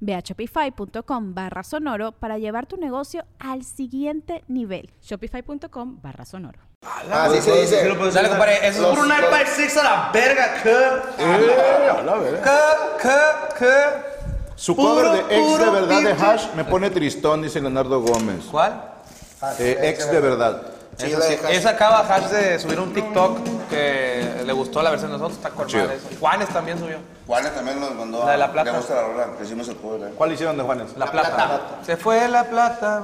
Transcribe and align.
Ve 0.00 0.14
a 0.14 0.20
shopify.com 0.20 1.34
barra 1.34 1.62
sonoro 1.62 2.12
para 2.12 2.38
llevar 2.38 2.66
tu 2.66 2.76
negocio 2.76 3.24
al 3.38 3.64
siguiente 3.64 4.44
nivel. 4.48 4.90
Shopify.com 5.02 6.00
barra 6.02 6.24
sonoro. 6.24 6.60
Así 7.10 7.42
se 7.42 7.60
dice. 7.60 7.76
Dale, 8.12 8.28
compadre, 8.28 8.66
eso 8.68 8.92
es 8.92 8.98
un 8.98 9.06
iPad 9.06 9.46
6 9.46 9.76
a 9.78 9.82
la 9.82 10.10
verga, 10.12 10.62
¿qué? 10.62 10.76
¿Qué? 12.44 12.58
¿Qué? 13.02 13.18
¿Qué? 13.58 14.18
Su 14.54 14.74
cover 14.74 15.10
de 15.10 15.36
ex 15.36 15.58
de 15.58 15.70
verdad 15.70 16.02
de 16.02 16.12
Hash 16.12 16.46
me 16.56 16.64
pone 16.64 16.90
tristón, 16.90 17.42
dice 17.42 17.60
Leonardo 17.60 18.00
Gómez. 18.00 18.44
¿Cuál? 18.50 18.82
Eh, 19.58 19.78
ex 19.82 20.10
de 20.10 20.20
verdad. 20.20 20.62
Esa 21.50 21.70
acaba 21.70 22.00
Hash 22.00 22.28
de 22.28 22.58
subir 22.58 22.80
un 22.80 22.92
TikTok 22.92 23.38
que 23.70 24.17
le 24.48 24.54
gustó 24.54 24.80
la 24.82 24.88
versión 24.90 25.12
de 25.12 25.18
nosotros, 25.18 25.36
está 25.36 25.50
con 25.50 25.66
madre 25.66 25.96
eso. 25.96 26.08
Juanes 26.18 26.48
también 26.48 26.78
subió. 26.78 26.96
Juanes 27.26 27.54
también 27.54 27.78
nos 27.78 27.94
mandó. 27.94 28.20
La 28.20 28.26
de 28.28 28.32
a- 28.32 28.36
La 28.38 28.52
Plata. 28.52 28.70
Le 28.72 28.78
gusta 28.78 28.94
la 28.94 29.02
rola, 29.02 29.26
que 29.36 29.44
hicimos 29.44 29.68
el 29.68 29.76
cover. 29.76 30.08
¿eh? 30.08 30.14
¿Cuál 30.16 30.32
hicieron 30.32 30.56
de 30.56 30.62
Juanes? 30.62 30.96
La, 30.96 31.10
plata. 31.10 31.60
Se 31.84 31.98
fue 31.98 32.26
la 32.28 32.44
plata. 32.44 33.02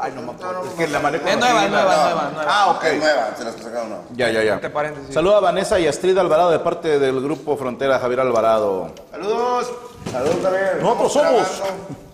Ay, 0.00 0.12
no 0.14 0.22
me 0.22 0.32
acuerdo. 0.32 0.64
Es 0.64 0.72
que 0.72 0.88
la 0.88 0.98
manejo 1.00 1.26
Es 1.28 1.36
nueva, 1.36 1.64
es 1.66 1.70
nueva, 1.70 1.92
es 1.94 2.00
nueva, 2.00 2.30
nueva. 2.34 2.46
Ah, 2.48 2.70
ok. 2.70 2.84
Es 2.84 2.98
nueva, 2.98 3.34
se 3.36 3.44
las 3.44 3.54
sacaron 3.56 3.90
no. 3.90 3.96
Ya, 4.14 4.30
ya, 4.30 4.42
ya. 4.42 4.54
Entre 4.54 4.70
paréntesis. 4.70 5.14
Saluda 5.14 5.36
a 5.36 5.40
Vanessa 5.40 5.78
y 5.78 5.86
Astrid 5.86 6.16
Alvarado 6.16 6.50
de 6.50 6.58
parte 6.60 6.98
del 6.98 7.20
grupo 7.20 7.58
Frontera 7.58 7.98
Javier 7.98 8.20
Alvarado. 8.20 8.90
Saludos. 9.10 9.70
Saludos 10.10 10.42
también. 10.42 10.80
Nosotros 10.80 11.12
somos. 11.12 11.62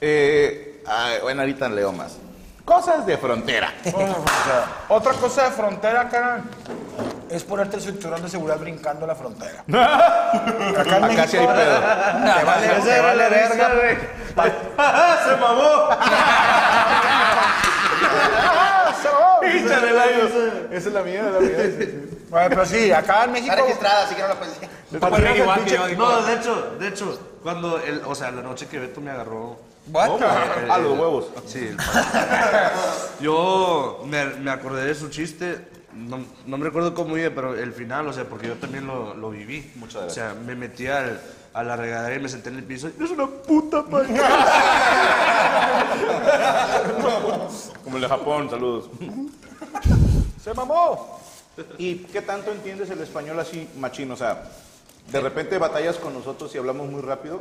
Eh, 0.00 0.82
ay, 0.86 1.18
bueno, 1.22 1.40
ahorita 1.40 1.68
leo 1.70 1.90
más. 1.90 2.18
Cosas 2.66 3.06
de 3.06 3.16
frontera. 3.16 3.72
Otra 4.88 5.12
cosa 5.12 5.44
de 5.44 5.50
frontera, 5.52 6.08
carnal, 6.08 6.42
es 7.30 7.42
ponerte 7.44 7.76
el 7.76 7.82
cinturón 7.82 8.22
de 8.22 8.28
seguridad 8.28 8.58
brincando 8.58 9.06
la 9.06 9.14
frontera. 9.14 9.64
Acá 9.68 10.96
en 10.98 11.04
Acá 11.04 11.26
sí 11.26 11.36
hay 11.36 11.46
pedo. 11.46 11.80
Te 12.36 12.44
vale, 12.44 12.68
te 12.84 13.00
vale 13.00 13.28
verga. 13.28 13.70
¡Se 15.24 15.36
mamó! 15.36 15.88
Esa 19.42 20.88
es 20.88 20.94
la 20.94 21.02
mía, 21.02 21.22
la 21.22 21.40
mía. 21.40 21.56
Bueno, 22.28 22.48
pero 22.50 22.66
sí, 22.66 22.90
acá 22.92 23.24
en 23.24 23.32
México. 23.32 23.52
Está 23.52 23.62
registrada, 23.64 24.04
así 24.04 24.14
que 24.14 24.22
no 24.22 24.28
la 24.28 24.34
puedes 24.34 24.54
decir. 24.60 24.68
No, 25.96 26.22
de 26.22 26.34
hecho, 26.34 26.76
de 26.78 26.88
hecho, 26.88 27.18
cuando 27.42 27.78
el, 27.80 28.02
o 28.04 28.14
sea, 28.14 28.30
la 28.30 28.42
noche 28.42 28.66
que 28.66 28.78
Beto 28.78 29.00
me 29.00 29.10
agarró. 29.10 29.58
What? 29.92 30.16
el- 30.16 30.70
Ah, 30.70 30.78
los 30.78 30.98
huevos. 30.98 31.26
Sí, 31.46 31.68
el 31.68 31.76
Yo 33.20 34.02
me, 34.04 34.24
me 34.24 34.50
acordé 34.50 34.84
de 34.84 34.94
su 34.94 35.08
chiste. 35.08 35.68
No, 35.96 36.18
no 36.46 36.58
me 36.58 36.64
recuerdo 36.64 36.94
cómo 36.94 37.16
iba, 37.16 37.30
pero 37.34 37.54
el 37.56 37.72
final, 37.72 38.06
o 38.08 38.12
sea, 38.12 38.24
porque 38.24 38.48
yo 38.48 38.54
también 38.56 38.86
lo, 38.86 39.14
lo 39.14 39.30
viví. 39.30 39.72
Muchas 39.76 40.02
O 40.04 40.10
sea, 40.10 40.34
me 40.34 40.54
metí 40.54 40.86
al- 40.86 41.20
a 41.54 41.62
la 41.62 41.76
regadera 41.76 42.14
y 42.16 42.20
me 42.20 42.28
senté 42.28 42.50
en 42.50 42.56
el 42.56 42.64
piso. 42.64 42.88
y, 42.88 43.02
Es 43.02 43.10
una 43.10 43.26
puta 43.26 43.82
madre. 43.82 44.08
Como 47.84 47.96
el 47.96 48.02
de 48.02 48.08
Japón, 48.08 48.50
saludos. 48.50 48.90
Se 50.44 50.54
mamó. 50.54 51.20
¿Y 51.78 51.96
qué 51.96 52.20
tanto 52.22 52.52
entiendes 52.52 52.90
el 52.90 53.00
español 53.00 53.38
así 53.40 53.68
machino? 53.78 54.14
O 54.14 54.16
sea, 54.16 54.42
de 55.10 55.20
repente 55.20 55.58
batallas 55.58 55.96
con 55.96 56.12
nosotros 56.12 56.54
y 56.54 56.58
hablamos 56.58 56.88
muy 56.88 57.00
rápido. 57.00 57.40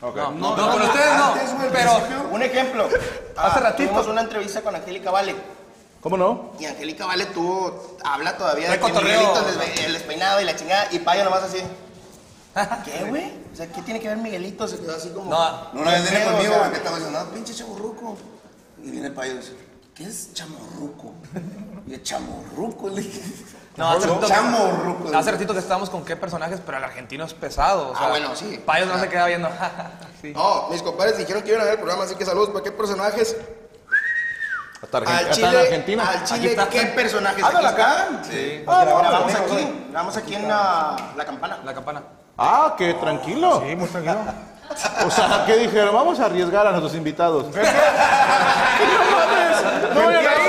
Ok. 0.00 0.16
No, 0.16 0.56
no, 0.56 0.70
con 0.72 0.82
ustedes 0.82 1.16
no. 1.16 1.34
Pero 1.72 2.28
Un 2.32 2.42
ejemplo. 2.42 2.86
Hace 2.86 2.98
Ah, 3.36 3.60
ratito. 3.60 3.88
Tuvimos 3.90 4.06
una 4.08 4.22
entrevista 4.22 4.62
con 4.62 4.74
Angélica 4.74 5.10
Vale. 5.10 5.34
¿Cómo 6.00 6.16
no? 6.16 6.52
Y 6.60 6.64
Angélica 6.64 7.06
Vale 7.06 7.26
tuvo, 7.26 7.96
habla 8.04 8.36
todavía 8.36 8.70
De 8.70 8.78
que. 8.78 8.92
Miguelito, 8.92 9.44
el, 9.84 9.92
despeinado 9.92 10.40
y 10.40 10.44
la 10.44 10.54
chingada. 10.54 10.88
Y 10.92 11.00
Payo 11.00 11.24
nomás 11.24 11.42
así. 11.42 11.58
¿Qué, 12.84 13.04
güey? 13.08 13.32
O 13.52 13.56
sea, 13.56 13.66
¿qué 13.72 13.82
tiene 13.82 14.00
que 14.00 14.08
ver 14.08 14.16
Miguelito? 14.18 14.68
Se 14.68 14.78
quedó 14.78 14.96
así 14.96 15.10
como. 15.10 15.30
No. 15.30 15.70
una 15.72 15.92
vez 15.92 16.08
viene 16.08 16.24
conmigo, 16.24 16.54
o 16.54 16.60
sea, 16.60 16.70
que 16.70 16.76
estaba 16.76 16.96
diciendo, 16.96 17.24
no, 17.24 17.30
pinche 17.30 17.54
chamorruco. 17.54 18.16
Y 18.82 18.90
viene 18.90 19.10
Payo 19.10 19.32
y 19.34 19.36
dice, 19.38 19.56
¿qué 19.94 20.04
es 20.04 20.32
chamorruco? 20.34 21.14
Y 21.86 21.90
yo, 21.92 21.98
chamorruco, 21.98 22.88
le 22.90 23.02
dije. 23.02 23.22
No, 23.76 23.90
hace 23.90 24.08
ratito, 24.08 24.26
chamorruco. 24.26 25.16
hace 25.16 25.30
ratito 25.30 25.52
que 25.52 25.60
estábamos 25.60 25.88
con 25.90 26.04
qué 26.04 26.16
personajes, 26.16 26.60
pero 26.64 26.78
el 26.78 26.84
argentino 26.84 27.24
es 27.24 27.34
pesado. 27.34 27.90
O 27.90 27.96
sea, 27.96 28.06
Ah, 28.06 28.10
bueno, 28.10 28.34
sí. 28.36 28.60
Payos 28.64 28.88
no 28.88 28.98
se 28.98 29.08
queda 29.08 29.26
viendo. 29.26 29.48
sí. 30.22 30.32
No, 30.32 30.68
mis 30.68 30.82
compadres 30.82 31.18
dijeron 31.18 31.42
que 31.42 31.50
iban 31.50 31.60
a 31.60 31.64
ver 31.64 31.74
el 31.74 31.78
programa, 31.80 32.04
así 32.04 32.14
que 32.14 32.24
saludos. 32.24 32.50
¿Para 32.50 32.62
qué 32.64 32.72
personajes? 32.72 33.36
Hasta, 34.82 34.98
Argen- 34.98 35.08
Al 35.08 35.14
hasta 35.24 35.32
Chile, 35.34 35.48
en 35.48 35.56
Argentina. 35.56 36.08
Al 36.08 36.24
Chile, 36.24 36.50
está. 36.50 36.68
¿qué 36.68 36.82
personajes? 36.86 37.44
Ándale 37.44 37.68
Aquí 37.68 37.80
acá. 37.80 38.06
Sí. 38.30 38.64
Ah, 38.66 38.84
grabamos 38.84 39.34
aquí, 39.34 39.74
grabamos 39.90 40.16
aquí 40.16 40.34
en 40.34 40.48
la, 40.48 40.96
la 41.16 41.24
campana. 41.24 41.58
La 41.64 41.74
campana. 41.74 42.02
Ah, 42.36 42.74
qué 42.78 42.94
tranquilo. 42.94 43.62
Sí, 43.66 43.74
muy 43.74 43.88
tranquilo. 43.88 44.18
O 45.06 45.10
sea, 45.10 45.44
¿qué 45.46 45.56
dijeron? 45.56 45.94
Vamos 45.94 46.20
a 46.20 46.26
arriesgar 46.26 46.66
a 46.66 46.70
nuestros 46.70 46.94
invitados. 46.94 47.46
No, 49.94 50.04
vayan 50.06 50.26
ahí. 50.26 50.47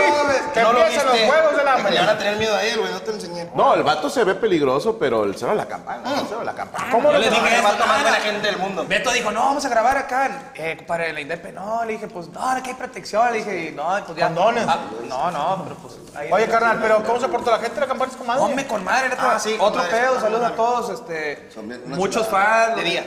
Que 0.59 0.65
No 0.65 0.73
lo 0.73 0.79
empiecen 0.81 1.05
los 1.05 1.13
viste. 1.13 1.27
juegos 1.29 1.55
del 1.55 1.65
Le 1.65 1.71
hambre. 1.71 1.99
van 1.99 2.09
a 2.09 2.17
tener 2.17 2.35
miedo 2.37 2.55
a 2.55 2.63
él, 2.63 2.79
güey, 2.79 2.91
no 2.91 3.01
te 3.01 3.11
enseñé. 3.11 3.49
No, 3.55 3.73
el 3.73 3.83
vato 3.83 4.09
se 4.09 4.23
ve 4.23 4.35
peligroso, 4.35 4.97
pero 4.97 5.23
el 5.23 5.35
cero 5.35 5.51
a 5.51 5.55
la 5.55 5.65
campana. 5.67 6.19
El 6.19 6.25
cero 6.27 6.39
a 6.41 6.43
la 6.43 6.53
campana. 6.53 6.87
¿Cómo 6.91 7.11
Yo 7.11 7.17
le 7.17 7.25
les 7.25 7.29
dije 7.31 7.47
El 7.47 7.53
eso, 7.53 7.63
vato 7.63 7.85
más 7.85 8.01
buena 8.01 8.17
no. 8.17 8.23
gente 8.23 8.47
del 8.47 8.57
mundo. 8.57 8.85
Beto 8.87 9.11
dijo, 9.11 9.31
no, 9.31 9.39
vamos 9.41 9.65
a 9.65 9.69
grabar 9.69 9.97
acá. 9.97 10.51
Eh, 10.55 10.75
compadre, 10.77 11.13
la 11.13 11.21
INDEP. 11.21 11.53
No, 11.53 11.83
le 11.85 11.93
dije, 11.93 12.07
pues, 12.07 12.27
no, 12.29 12.49
aquí 12.49 12.69
hay 12.71 12.75
protección. 12.75 13.31
Le 13.31 13.37
dije, 13.39 13.69
y 13.69 13.71
no, 13.75 13.87
pues 14.05 14.17
ya. 14.17 14.25
Condones. 14.27 14.65
Ah, 14.67 14.77
no, 15.07 15.31
no, 15.31 15.63
pero 15.63 15.75
pues. 15.77 15.95
ahí- 16.15 16.31
Oye, 16.31 16.47
carnal, 16.47 16.79
pero 16.81 17.03
¿cómo 17.03 17.19
se 17.19 17.27
porta 17.27 17.51
la 17.51 17.57
gente 17.59 17.75
de 17.75 17.81
la 17.81 17.87
campana? 17.87 18.11
Es 18.11 18.17
comadre. 18.17 18.41
Hombre, 18.41 18.67
con 18.67 18.83
madre, 18.83 19.09
neta. 19.09 19.35
Ah, 19.35 19.39
sí, 19.39 19.53
otro 19.59 19.81
con 19.81 19.91
madre. 19.91 19.91
pedo, 19.91 20.19
saludos 20.19 20.43
a 20.45 20.55
todos, 20.55 20.89
este, 20.99 21.49
Son 21.53 21.67
bien- 21.67 21.81
una 21.85 21.95
muchos 21.95 22.27
fans. 22.27 22.75
De 22.75 22.83
día. 22.83 23.05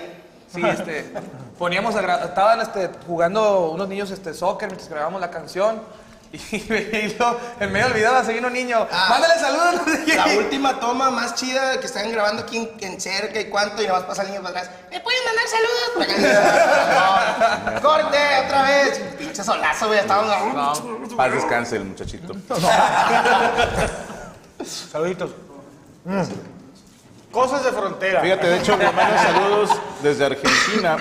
Sí, 0.55 0.63
este, 0.67 1.11
poníamos, 1.59 1.95
estaban 1.95 2.61
este, 2.61 2.91
jugando 3.07 3.71
unos 3.71 3.89
niños 3.89 4.11
este, 4.11 4.35
soccer 4.35 4.69
mientras 4.69 4.89
grabábamos 4.91 5.21
la 5.21 5.31
canción. 5.31 5.81
Y, 6.53 7.15
luego, 7.19 7.39
en 7.61 7.73
medio 7.73 7.87
del 7.89 7.95
video 7.95 8.25
se 8.25 8.33
vino 8.33 8.47
un 8.47 8.55
niño, 8.55 8.87
Ah. 8.91 9.07
mándale 9.11 9.35
saludos. 9.39 9.83
no. 9.87 10.15
La 10.15 10.27
última 10.39 10.81
toma 10.81 11.11
más 11.11 11.35
chida 11.35 11.79
que 11.79 11.87
están 11.87 12.11
grabando 12.11 12.43
aquí 12.43 12.57
en, 12.57 12.71
en 12.95 13.01
cerca 13.01 13.39
y 13.41 13.51
cuánto, 13.51 13.83
y 13.83 13.87
nada 13.87 13.99
más 13.99 14.09
pasa 14.09 14.23
el 14.23 14.29
niño 14.31 14.41
para 14.43 14.61
atrás. 14.61 14.75
¿Me 14.91 15.01
pueden 15.01 15.21
mandar 15.25 15.45
saludos? 15.49 15.93
No, 17.75 17.81
¡Corte! 17.83 18.19
¡Otra 18.47 18.63
vez! 18.63 18.99
Pinche 19.19 19.45
solazo, 19.45 19.87
güey. 19.89 19.99
Estábamos. 19.99 20.83
Paz 21.17 21.33
descanse 21.33 21.77
el 21.77 21.85
muchachito. 21.85 22.35
Saluditos. 24.65 25.31
Mm. 26.05 26.23
Cosas 27.31 27.65
de 27.65 27.73
frontera. 27.73 28.21
Fíjate, 28.21 28.47
de 28.47 28.59
hecho, 28.59 28.77
le 28.77 28.85
mandan 28.93 29.19
saludos 29.19 29.71
desde 30.03 30.27
Argentina. 30.27 30.97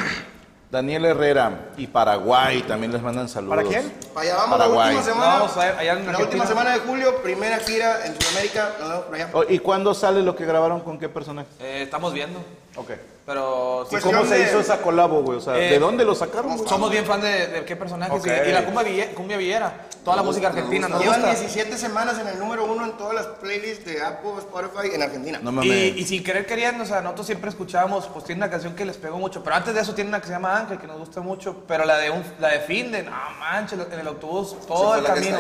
Daniel 0.72 1.04
Herrera 1.04 1.72
y 1.76 1.86
Paraguay 1.88 2.62
también 2.62 2.94
les 2.94 3.02
mandan 3.02 3.28
saludos. 3.28 3.58
¿Para 3.58 3.68
quién? 3.68 3.92
Para 4.14 4.22
allá 4.26 4.36
vamos 4.38 4.58
Paraguay. 4.58 4.94
la 4.94 5.00
última 5.00 5.14
semana. 5.14 5.34
Vamos 5.40 5.58
a 5.58 5.60
ver, 5.60 5.72
allá 5.72 5.80
en 5.82 5.86
la 5.88 5.92
Argentina. 6.12 6.24
última 6.24 6.46
semana 6.48 6.72
de 6.72 6.80
julio, 6.80 7.22
primera 7.22 7.60
gira 7.60 8.06
en 8.06 8.16
Sudamérica. 8.20 8.72
Nos 8.80 8.90
vemos 8.90 9.06
por 9.06 9.16
allá. 9.16 9.30
Oh, 9.34 9.44
¿Y 9.48 9.60
cuándo 9.60 9.94
sale 9.94 10.22
lo 10.22 10.34
que 10.34 10.46
grabaron 10.46 10.80
con 10.80 10.98
qué 10.98 11.10
personaje? 11.10 11.50
Eh, 11.60 11.82
estamos 11.84 12.14
viendo. 12.14 12.40
Ok. 12.78 12.92
Pero 13.24 13.86
sí, 13.88 13.98
¿Y 13.98 14.00
cómo 14.00 14.26
se 14.26 14.36
de- 14.38 14.44
hizo 14.50 14.60
esa 14.60 14.82
colabo, 14.82 15.22
güey? 15.22 15.38
O 15.38 15.42
sea, 15.42 15.56
Eh, 15.56 15.70
¿de 15.70 15.80
dónde 15.80 16.04
lo 16.04 16.16
sacaron, 16.16 16.58
güey? 16.58 16.68
somos 16.68 16.90
bien 16.90 17.06
fan 17.06 17.22
de, 17.22 17.48
de 17.48 17.66
qué 17.66 17.76
personajes. 17.76 18.20
Ok. 18.20 18.26
Y, 18.28 18.50
y 18.50 18.52
la 18.52 18.66
cumbia, 18.66 18.84
ville- 18.84 19.14
cumbia 19.14 19.38
villera. 19.38 19.86
Toda 20.04 20.16
la 20.18 20.24
música 20.24 20.48
argentina 20.48 20.88
nos 20.88 21.00
Llevan 21.02 21.22
gusta. 21.22 21.36
17 21.40 21.78
semanas 21.78 22.18
en 22.18 22.28
el 22.28 22.40
número 22.40 22.66
uno 22.66 22.84
en 22.84 22.94
todas 22.98 23.14
las 23.14 23.28
playlists 23.28 23.86
de 23.86 24.02
Apple, 24.02 24.32
Spotify 24.40 24.96
en 24.96 25.04
Argentina. 25.04 25.40
No 25.44 25.52
Y, 25.52 25.54
mames. 25.54 25.98
y 25.98 26.04
sin 26.08 26.24
querer 26.24 26.48
queriendo, 26.48 26.84
o 26.84 26.88
sea, 26.88 27.02
nosotros 27.02 27.28
siempre 27.28 27.52
escuchábamos, 27.52 28.08
pues 28.08 28.26
tiene 28.26 28.40
una 28.40 28.50
canción 28.50 28.74
que 28.76 28.86
les 28.86 28.98
pegó 28.98 29.18
mucho, 29.20 29.44
pero 29.44 29.56
antes 29.56 29.76
de 29.76 29.82
eso 29.82 29.94
tiene 29.94 30.10
una 30.10 30.20
que 30.20 30.26
se 30.26 30.34
llama 30.34 30.58
Ángel, 30.58 30.80
que 30.80 30.88
nos 30.88 30.98
gusta 30.98 31.22
mucho, 31.22 31.64
pero 31.68 31.86
la 31.86 32.00
de 32.00 32.10
un, 32.10 32.24
la 32.40 32.48
de 32.50 32.60
Finde, 32.62 33.04
no 33.04 33.12
manches, 33.40 33.78
en 33.80 34.00
el 34.00 34.08
autobús, 34.08 34.56
todo 34.68 34.96
el 34.96 35.04
camino. 35.06 35.38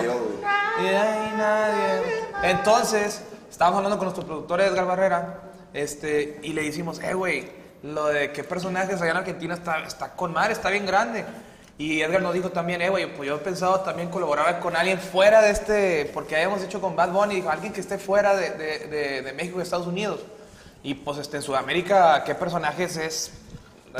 y 0.83 0.85
hay 0.85 1.33
nadie. 1.35 2.51
Entonces, 2.51 3.23
estábamos 3.49 3.77
hablando 3.77 3.97
con 3.97 4.05
nuestro 4.05 4.25
productor 4.25 4.61
Edgar 4.61 4.85
Barrera, 4.85 5.39
este, 5.73 6.39
y 6.43 6.53
le 6.53 6.63
decimos, 6.63 6.99
eh, 7.01 7.13
güey, 7.15 7.60
lo 7.83 8.07
de 8.07 8.31
qué 8.31 8.43
personajes 8.43 9.01
allá 9.01 9.11
en 9.11 9.17
Argentina 9.17 9.53
está, 9.55 9.83
está 9.83 10.11
con 10.13 10.33
mar, 10.33 10.51
está 10.51 10.69
bien 10.69 10.85
grande. 10.85 11.25
Y 11.77 12.01
Edgar 12.01 12.21
nos 12.21 12.33
dijo 12.33 12.49
también, 12.51 12.81
eh, 12.81 12.89
güey, 12.89 13.11
pues 13.15 13.27
yo 13.27 13.35
he 13.37 13.39
pensado 13.39 13.79
también 13.79 14.09
colaborar 14.09 14.59
con 14.59 14.75
alguien 14.75 14.99
fuera 14.99 15.41
de 15.41 15.49
este, 15.49 16.11
porque 16.13 16.35
habíamos 16.35 16.61
hecho 16.61 16.79
con 16.79 16.95
Bad 16.95 17.09
Bunny, 17.09 17.43
alguien 17.49 17.73
que 17.73 17.81
esté 17.81 17.97
fuera 17.97 18.35
de, 18.35 18.51
de, 18.51 18.79
de- 18.87 19.21
de 19.23 19.33
México 19.33 19.57
y 19.59 19.63
Estados 19.63 19.87
Unidos. 19.87 20.19
Y 20.83 20.93
pues 20.95 21.17
este, 21.17 21.37
en 21.37 21.43
Sudamérica, 21.43 22.23
¿qué 22.23 22.35
personajes 22.35 22.97
es 22.97 23.31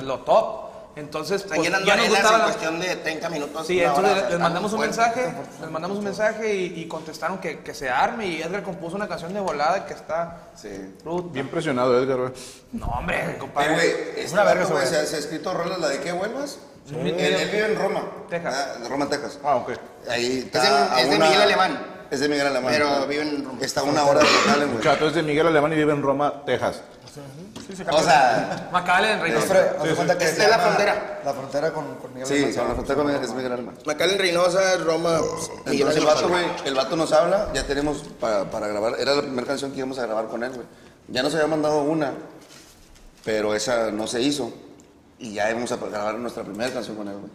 lo 0.04 0.19
top? 0.19 0.70
Entonces, 0.95 1.43
pues, 1.43 1.61
llenando 1.61 1.88
ya 1.88 1.95
nos 1.95 2.09
gustaba 2.09 2.38
en 2.38 2.43
cuestión 2.43 2.79
de 2.79 2.95
30 2.97 3.29
minutos. 3.29 3.67
Sí, 3.67 3.79
entonces 3.79 4.03
hora, 4.11 4.15
les, 4.15 4.25
o 4.25 4.29
sea, 4.29 4.39
mandamos 4.39 4.73
un 4.73 4.77
fuerte. 4.79 4.97
mensaje, 4.97 5.33
les 5.61 5.71
mandamos 5.71 5.97
un 5.97 6.03
mensaje 6.03 6.55
y, 6.55 6.81
y 6.81 6.88
contestaron 6.88 7.38
que, 7.39 7.59
que 7.59 7.73
se 7.73 7.89
arme 7.89 8.27
y 8.27 8.41
Edgar 8.41 8.61
compuso 8.63 8.95
una 8.97 9.07
canción 9.07 9.33
de 9.33 9.39
volada 9.39 9.85
que 9.85 9.93
está 9.93 10.49
Sí. 10.55 10.69
Bien 11.31 11.47
presionado, 11.47 11.97
Edgar, 12.01 12.17
güey. 12.19 12.31
No, 12.73 12.88
hombre, 12.88 13.38
compadre. 13.39 13.73
güey, 13.73 13.89
este 14.17 14.33
Una 14.33 14.43
verga 14.43 14.65
se, 14.85 14.95
ha 14.97 15.19
escrito 15.19 15.53
rolas 15.53 15.79
la 15.79 15.88
de 15.89 15.99
que 15.99 16.11
vuelvas. 16.11 16.57
Él, 16.91 17.07
él 17.19 17.49
vive 17.51 17.65
en 17.73 17.79
Roma. 17.79 18.01
Texas. 18.29 18.53
Ah, 18.83 18.87
Roma, 18.89 19.07
Texas. 19.07 19.39
Ah, 19.44 19.55
ok. 19.57 19.71
Ahí 20.09 20.39
Es 20.39 20.45
está 20.45 20.61
de- 20.61 20.67
a 20.67 20.99
es 21.01 21.09
de 21.09 21.15
una- 21.15 21.25
Miguel 21.25 21.41
Alemán. 21.44 22.00
Es 22.11 22.19
de 22.19 22.27
Miguel 22.29 22.47
Alemán. 22.47 22.73
Pero 22.73 23.07
vive 23.07 23.23
en 23.23 23.43
Roma. 23.45 23.57
Está 23.61 23.83
una 23.83 24.03
hora 24.05 24.19
de 24.19 24.25
McAllen, 24.25 24.71
güey. 24.71 24.83
Chato 24.83 25.07
es 25.07 25.15
de 25.15 25.23
Miguel 25.23 25.47
Alemán 25.47 25.71
y 25.73 25.75
vive 25.77 25.93
en 25.93 26.01
Roma, 26.03 26.43
Texas. 26.45 26.81
O 27.91 28.03
sea, 28.03 28.69
Macallen, 28.71 29.19
haz 29.19 29.49
de 29.83 29.95
cuenta 29.95 30.17
que 30.17 30.25
Esta 30.25 30.43
es 30.43 30.49
la 30.49 30.59
frontera. 30.59 31.21
La 31.25 31.33
frontera 31.33 31.71
con, 31.73 31.95
con 31.95 32.13
Miguel 32.13 32.27
sí, 32.27 32.33
Alemán. 32.35 32.53
con 32.55 32.67
la 32.67 32.73
frontera 32.73 32.95
con 32.97 33.07
Miguel- 33.07 33.23
es 33.23 33.33
Miguel 33.33 33.51
Alemán. 33.51 33.75
Macallen 33.85 34.19
Reynosa, 34.19 34.77
Roma, 34.77 35.19
pues, 35.19 35.49
Miguel 35.65 35.87
Entonces 35.87 35.97
el 35.97 36.05
vato, 36.05 36.29
güey, 36.29 36.45
el 36.65 36.75
vato 36.75 36.95
nos 36.95 37.11
habla, 37.13 37.49
ya 37.53 37.65
tenemos 37.65 38.03
para, 38.19 38.49
para 38.49 38.67
grabar, 38.67 38.95
era 38.99 39.15
la 39.15 39.21
primera 39.21 39.47
canción 39.47 39.71
que 39.71 39.77
íbamos 39.77 39.99
a 39.99 40.05
grabar 40.05 40.27
con 40.27 40.43
él, 40.43 40.51
güey. 40.51 40.65
Ya 41.07 41.23
nos 41.23 41.33
había 41.35 41.47
mandado 41.47 41.81
una, 41.83 42.13
pero 43.25 43.55
esa 43.55 43.91
no 43.91 44.07
se 44.07 44.21
hizo. 44.21 44.53
Y 45.19 45.33
ya 45.33 45.49
íbamos 45.51 45.71
a 45.71 45.77
grabar 45.77 46.15
nuestra 46.15 46.43
primera 46.43 46.71
canción 46.71 46.95
con 46.97 47.07
él, 47.07 47.15
güey. 47.17 47.31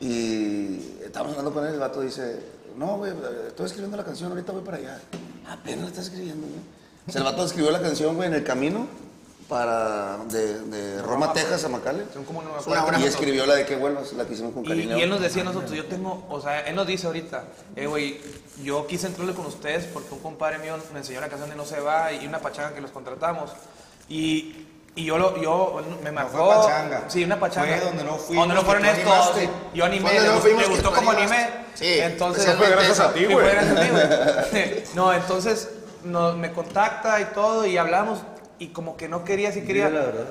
Y 0.00 0.98
estábamos 1.04 1.36
hablando 1.36 1.52
con 1.52 1.66
él, 1.66 1.74
el 1.74 1.80
vato 1.80 2.00
dice, 2.00 2.40
no, 2.78 2.96
güey, 2.98 3.12
estoy 3.48 3.66
escribiendo 3.66 3.96
la 3.96 4.04
canción, 4.04 4.30
ahorita 4.30 4.52
voy 4.52 4.62
para 4.62 4.76
allá. 4.78 5.00
Apenas 5.48 5.80
la 5.82 5.88
está 5.88 6.00
escribiendo, 6.02 6.46
güey. 6.46 6.60
O 7.06 7.10
sea, 7.12 7.20
el 7.20 7.24
vato 7.24 7.44
escribió 7.44 7.70
la 7.70 7.80
canción, 7.80 8.16
güey, 8.16 8.28
en 8.28 8.34
el 8.34 8.44
camino 8.44 8.86
para, 9.48 10.18
de, 10.30 10.60
de 10.64 11.02
Roma, 11.02 11.32
Texas 11.32 11.64
a 11.64 11.68
McAllen. 11.70 12.06
Son 12.12 12.24
como 12.24 12.40
una- 12.40 12.50
hora. 12.84 13.00
Y 13.00 13.04
escribió 13.04 13.46
la 13.46 13.54
de 13.54 13.64
que 13.64 13.76
vuelvas, 13.76 14.12
la 14.12 14.26
que 14.26 14.34
hicimos 14.34 14.52
con 14.52 14.64
Y, 14.64 14.68
cariño. 14.68 14.98
y 14.98 15.02
él 15.02 15.08
nos 15.08 15.20
decía 15.20 15.40
a 15.42 15.46
nosotros, 15.46 15.70
yo 15.72 15.86
tengo, 15.86 16.26
o 16.28 16.40
sea, 16.40 16.60
él 16.60 16.76
nos 16.76 16.86
dice 16.86 17.06
ahorita, 17.06 17.44
eh, 17.74 17.86
güey, 17.86 18.20
yo 18.62 18.86
quise 18.86 19.06
entrarle 19.06 19.32
con 19.32 19.46
ustedes 19.46 19.86
porque 19.86 20.12
un 20.12 20.20
compadre 20.20 20.58
mío 20.58 20.76
me 20.92 20.98
enseñó 20.98 21.20
la 21.20 21.28
canción 21.28 21.48
de 21.48 21.56
No 21.56 21.64
se 21.64 21.80
va 21.80 22.12
y 22.12 22.26
una 22.26 22.40
pachanga 22.40 22.74
que 22.74 22.80
los 22.82 22.90
contratamos. 22.90 23.50
Y, 24.10 24.67
y 25.00 25.04
yo, 25.04 25.16
lo, 25.18 25.40
yo 25.40 25.80
me 26.02 26.10
marcó. 26.10 26.44
fue 26.46 26.56
pachanga. 26.56 27.04
Sí, 27.08 27.22
una 27.24 27.38
pachanga. 27.38 27.76
Fue 27.76 27.86
donde 27.86 28.04
no 28.04 28.16
fuimos, 28.16 28.42
Donde 28.48 28.54
no 28.56 28.62
fueron 28.62 28.84
estos. 28.84 29.12
animaste. 29.12 29.50
Yo 29.74 29.84
animé, 29.84 30.08
Fue 30.08 30.14
donde 30.18 30.28
no 30.28 30.34
gustó- 30.34 30.42
fuimos, 30.48 30.62
que 30.64 30.70
gustó 30.70 30.92
como 30.92 31.10
animaste. 31.12 31.36
animé. 31.36 31.58
Sí, 31.74 31.98
entonces. 32.00 32.44
especialmente 32.44 32.76
Fue 32.76 32.84
gracias 32.86 33.00
a 33.08 33.12
ti, 33.14 33.24
güey. 33.24 33.34
fue 33.36 33.50
gracias 33.52 33.76
a 33.76 33.80
ti, 34.50 34.58
güey. 34.58 34.84
No, 34.94 35.12
entonces 35.12 35.70
no, 36.04 36.32
me 36.32 36.52
contacta 36.52 37.20
y 37.20 37.24
todo 37.26 37.64
y 37.66 37.76
hablamos 37.78 38.20
y 38.58 38.68
como 38.68 38.96
que 38.96 39.08
no 39.08 39.24
quería, 39.24 39.52
sí 39.52 39.62
quería. 39.62 39.86
Dile 39.86 39.98
la 40.00 40.06
verdad. 40.06 40.24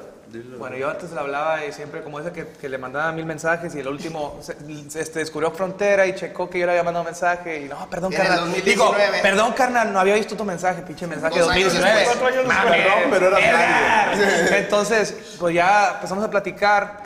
Bueno, 0.60 0.76
yo 0.76 0.90
antes 0.90 1.12
le 1.12 1.20
hablaba 1.20 1.64
y 1.66 1.72
siempre 1.72 2.04
como 2.04 2.20
ese 2.20 2.32
que, 2.32 2.48
que 2.48 2.68
le 2.68 2.78
mandaba 2.78 3.12
mil 3.12 3.26
mensajes 3.26 3.74
y 3.76 3.80
el 3.80 3.88
último 3.88 4.40
se, 4.42 4.56
este, 5.00 5.20
descubrió 5.20 5.52
frontera 5.52 6.06
y 6.06 6.16
checó 6.16 6.50
que 6.50 6.60
yo 6.60 6.66
le 6.66 6.74
había 6.74 6.84
mandado 6.84 7.06
mensaje 7.06 7.62
y 7.62 7.70
no, 7.70 7.90
perdón, 7.90 8.12
carnal. 8.12 8.52
Digo, 8.64 8.86
2019. 8.86 9.22
perdón, 9.22 9.54
carnal, 9.54 9.94
no 9.94 10.00
había 10.00 10.16
visto 10.16 10.36
tu 10.36 10.44
mensaje, 10.44 10.82
pinche 10.82 11.08
mensaje 11.08 11.36
de 11.36 11.42
Dos 11.42 11.52
años 11.52 11.74
2019. 11.74 12.00
después. 12.00 12.18
Cuatro 12.18 12.28
años 12.28 12.48
después, 12.48 12.66
Mames, 12.66 12.86
perdón, 12.86 13.10
pero 13.12 13.38
era 13.38 14.10
Edgar. 14.12 14.54
Entonces, 14.64 15.36
pues 15.40 15.56
ya 15.56 15.92
empezamos 15.96 16.24
a 16.24 16.30
platicar 16.30 17.04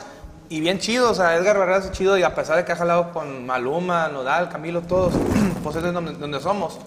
y 0.48 0.60
bien 0.60 0.78
chido, 0.78 1.10
o 1.10 1.14
sea, 1.14 1.36
Edgar 1.36 1.58
Barreras 1.58 1.86
es 1.86 1.92
chido 1.92 2.18
y 2.18 2.24
a 2.24 2.34
pesar 2.34 2.56
de 2.56 2.64
que 2.64 2.72
ha 2.72 2.76
jalado 2.76 3.12
con 3.12 3.46
Maluma, 3.46 4.08
Nodal, 4.08 4.48
Camilo, 4.48 4.82
todos, 4.82 5.14
pues 5.62 5.76
es 5.76 5.82
de 5.82 5.92
donde, 5.92 6.12
donde 6.14 6.40
somos. 6.40 6.78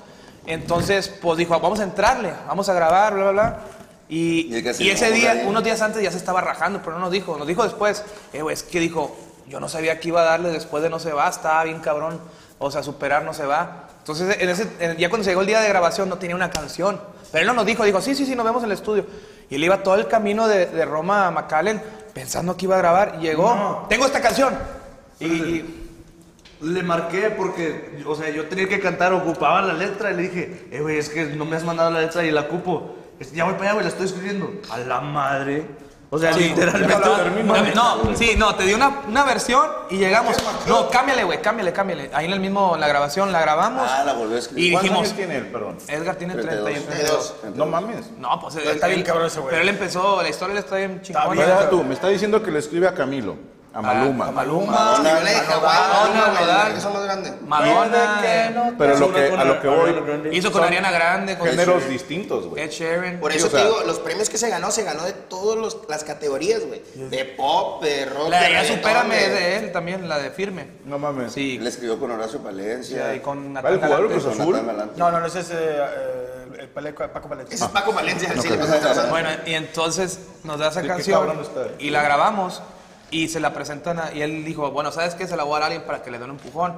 Entonces, 0.47 1.07
pues 1.21 1.37
dijo, 1.37 1.59
vamos 1.59 1.79
a 1.79 1.83
entrarle, 1.83 2.33
vamos 2.47 2.69
a 2.69 2.73
grabar, 2.73 3.13
bla, 3.13 3.23
bla, 3.23 3.31
bla. 3.31 3.59
Y, 4.07 4.49
ese 4.91 5.11
día, 5.11 5.43
unos 5.47 5.63
días 5.63 5.81
antes 5.81 6.01
ya 6.03 6.11
se 6.11 6.17
estaba 6.17 6.41
rajando, 6.41 6.79
pero 6.83 6.93
no 6.93 6.99
nos 6.99 7.11
dijo. 7.11 7.37
Nos 7.37 7.47
dijo 7.47 7.63
después, 7.63 8.03
eh, 8.33 8.41
güey, 8.41 8.53
es 8.53 8.63
que 8.63 8.79
dijo, 8.79 9.15
yo 9.47 9.59
no 9.59 9.67
sabía 9.69 9.99
que 9.99 10.09
iba 10.09 10.21
a 10.21 10.25
darle 10.25 10.49
después 10.49 10.83
de 10.83 10.89
No 10.89 10.99
se 10.99 11.11
va, 11.11 11.27
estaba 11.29 11.63
bien 11.63 11.79
cabrón. 11.79 12.19
O 12.59 12.71
sea, 12.71 12.83
superar 12.83 13.23
No 13.23 13.33
se 13.33 13.45
va. 13.45 13.89
Entonces, 13.99 14.37
en 14.39 14.49
ese, 14.49 14.67
en- 14.79 14.97
ya 14.97 15.09
cuando 15.09 15.23
se 15.23 15.31
llegó 15.31 15.41
el 15.41 15.47
día 15.47 15.59
de 15.59 15.67
grabación 15.69 16.07
no 16.09 16.17
tenía 16.19 16.35
una 16.35 16.51
canción. 16.51 17.01
Pero 17.31 17.41
él 17.41 17.47
no 17.47 17.53
nos 17.53 17.65
dijo, 17.65 17.83
dijo, 17.83 17.99
sí, 18.01 18.13
sí, 18.15 18.25
sí, 18.25 18.35
nos 18.35 18.45
vemos 18.45 18.61
en 18.63 18.69
el 18.69 18.73
estudio. 18.77 19.05
Y 19.49 19.55
él 19.55 19.63
iba 19.63 19.81
todo 19.83 19.95
el 19.95 20.07
camino 20.07 20.47
de, 20.47 20.67
de 20.67 20.85
Roma 20.85 21.27
a 21.27 21.31
McAllen 21.31 21.81
pensando 22.13 22.55
que 22.55 22.65
iba 22.65 22.75
a 22.75 22.79
grabar. 22.79 23.15
Y 23.19 23.23
llegó, 23.23 23.85
tengo 23.89 24.05
esta 24.05 24.21
canción. 24.21 24.53
Y, 25.19 25.25
y- 25.25 25.81
Le 26.61 26.83
marqué 26.83 27.31
porque, 27.31 28.01
o 28.07 28.15
sea, 28.15 28.29
yo 28.29 28.45
tenía 28.47 28.69
que 28.69 28.79
cantar, 28.79 29.11
ocupaba 29.13 29.61
la 29.63 29.73
letra 29.73 30.11
y 30.11 30.15
le 30.15 30.21
dije, 30.23 30.67
eh, 30.71 30.79
güey, 30.81 30.97
es 30.97 31.09
que 31.09 31.25
no 31.25 31.43
me 31.45 31.55
has 31.57 31.63
mandado 31.63 31.89
la 31.91 32.01
letra 32.01 32.23
y 32.23 32.31
la 32.31 32.41
ocupo. 32.41 32.95
Es- 33.19 33.31
Ya 33.31 33.43
voy 33.45 33.53
para 33.53 33.65
allá, 33.65 33.73
güey, 33.73 33.83
la 33.85 33.89
estoy 33.89 34.05
escribiendo. 34.05 34.51
A 34.69 34.77
la 34.79 35.01
madre. 35.01 35.65
O 36.11 36.19
sea, 36.19 36.31
literalmente. 36.31 36.95
No, 37.75 38.03
no, 38.03 38.15
sí, 38.15 38.35
no, 38.37 38.55
te 38.55 38.63
di 38.63 38.73
una, 38.73 39.01
una 39.07 39.23
versión 39.25 39.65
y 39.89 39.97
llegamos. 39.97 40.37
No, 40.67 40.89
cámbiale, 40.89 41.23
güey, 41.23 41.41
cámbiale, 41.41 41.73
cámbiale. 41.73 42.09
Ahí 42.13 42.25
en 42.27 42.31
el 42.33 42.39
mismo, 42.39 42.75
en 42.75 42.79
la 42.81 42.87
grabación, 42.87 43.31
la 43.31 43.41
grabamos. 43.41 43.89
Ah, 43.89 44.03
la 44.05 44.13
volvió 44.13 44.35
a 44.35 44.39
escribir. 44.39 44.65
Y 44.65 44.71
¿Cuántos 44.71 44.83
dijimos, 44.83 45.07
años 45.07 45.17
tiene 45.17 45.37
él, 45.37 45.47
perdón? 45.47 45.77
Edgar 45.87 46.15
tiene 46.15 46.35
32. 46.35 47.35
32. 47.41 47.55
No 47.55 47.65
mames. 47.65 48.11
No, 48.19 48.39
pues 48.39 48.55
él 48.55 48.61
Está 48.61 48.73
está 48.75 48.87
bien 48.87 48.97
bien 48.99 49.07
cabrón 49.07 49.27
ese 49.27 49.39
güey. 49.39 49.49
Pero 49.49 49.61
él 49.63 49.69
empezó, 49.69 50.21
la 50.21 50.29
historia 50.29 50.53
le 50.53 50.59
está 50.59 50.75
bien 50.75 51.01
chingona. 51.01 51.29
Pero 51.29 51.41
deja 51.47 51.69
tú, 51.69 51.83
me 51.83 51.93
está 51.95 52.07
diciendo 52.07 52.41
que 52.43 52.51
le 52.51 52.59
escribe 52.59 52.87
a 52.87 52.93
Camilo, 52.93 53.35
a 53.75 53.81
Maluma. 53.81 54.27
A 54.27 54.31
Maluma, 54.31 54.71
Madonna, 54.71 55.03
Madonna, 55.03 55.61
Madonna, 55.61 56.39
Nodal. 56.39 56.71
Eso 56.77 56.87
es 56.87 56.93
más 56.95 57.03
grande. 57.03 57.33
Madonna. 57.45 58.73
Pero 58.77 58.99
lo 58.99 59.13
que, 59.13 59.27
a 59.31 59.43
lo 59.43 59.61
que 59.61 59.67
voy, 59.67 60.29
Hizo 60.31 60.51
con 60.51 60.63
Ariana 60.63 60.91
Grande, 60.91 61.37
con 61.37 61.47
géneros 61.49 61.87
distintos, 61.89 62.45
güey. 62.47 62.63
Ed 62.63 62.69
Sheeran. 62.71 63.19
Por 63.19 63.31
Sí, 63.33 63.37
eso 63.39 63.47
o 63.47 63.49
sea- 63.49 63.59
te 63.59 63.65
digo, 63.67 63.81
los 63.85 63.99
premios 63.99 64.29
que 64.29 64.37
se 64.37 64.49
ganó, 64.49 64.71
se 64.71 64.83
ganó 64.83 65.03
de 65.03 65.11
todas 65.11 65.75
las 65.89 66.03
categorías, 66.05 66.65
güey. 66.65 66.81
De 66.95 67.25
pop, 67.25 67.83
de 67.83 68.05
rock, 68.05 68.29
La 68.29 68.41
de 68.43 68.47
de 68.47 68.53
Ya 68.53 68.63
Supérame 68.65 69.13
de- 69.15 69.25
es 69.25 69.33
de 69.33 69.57
él 69.57 69.71
también, 69.73 70.07
la 70.07 70.19
de 70.19 70.31
Firme. 70.31 70.67
No 70.85 70.97
mames. 70.97 71.33
Sí, 71.33 71.57
Él 71.59 71.67
escribió 71.67 71.99
con 71.99 72.11
Horacio 72.11 72.39
sí, 72.39 72.43
Palencia. 72.45 73.09
ahí 73.09 73.19
con 73.19 73.39
¿Va 73.39 73.43
el 73.43 73.53
Natalia 73.53 73.77
jugador 73.87 74.07
Galante. 74.07 74.13
Cruz 74.23 74.23
con 74.35 74.41
Azul? 74.41 74.53
Natán 74.53 74.67
Galante. 74.67 74.93
No, 74.97 75.11
no, 75.11 75.19
no, 75.19 75.25
ese 75.25 75.39
es 75.41 75.49
eh, 75.51 75.83
el 76.59 76.73
Paleco- 76.73 77.09
Paco 77.09 77.27
Palencia. 77.27 77.55
Ese 77.55 77.65
es 77.65 77.71
Paco 77.71 77.91
Valencia, 77.91 78.29
sí, 78.41 78.47
pues, 78.47 78.71
entonces, 78.71 79.09
Bueno, 79.09 79.29
y 79.45 79.53
entonces 79.53 80.19
nos 80.45 80.59
da 80.59 80.69
esa 80.69 80.81
Sí, 80.81 80.87
canción 80.87 81.29
y 81.79 81.89
la 81.89 82.01
grabamos 82.03 82.61
y 83.11 83.27
se 83.29 83.39
la 83.39 83.53
presentan 83.53 83.99
a- 83.99 84.11
y 84.13 84.21
él 84.21 84.43
dijo, 84.45 84.71
bueno, 84.71 84.91
¿sabes 84.91 85.15
qué? 85.15 85.27
Se 85.27 85.35
la 85.37 85.43
voy 85.43 85.53
a 85.53 85.59
dar 85.59 85.63
a 85.63 85.65
alguien 85.67 85.83
para 85.85 86.01
que 86.03 86.11
le 86.11 86.17
dé 86.17 86.23
un 86.25 86.31
empujón. 86.31 86.73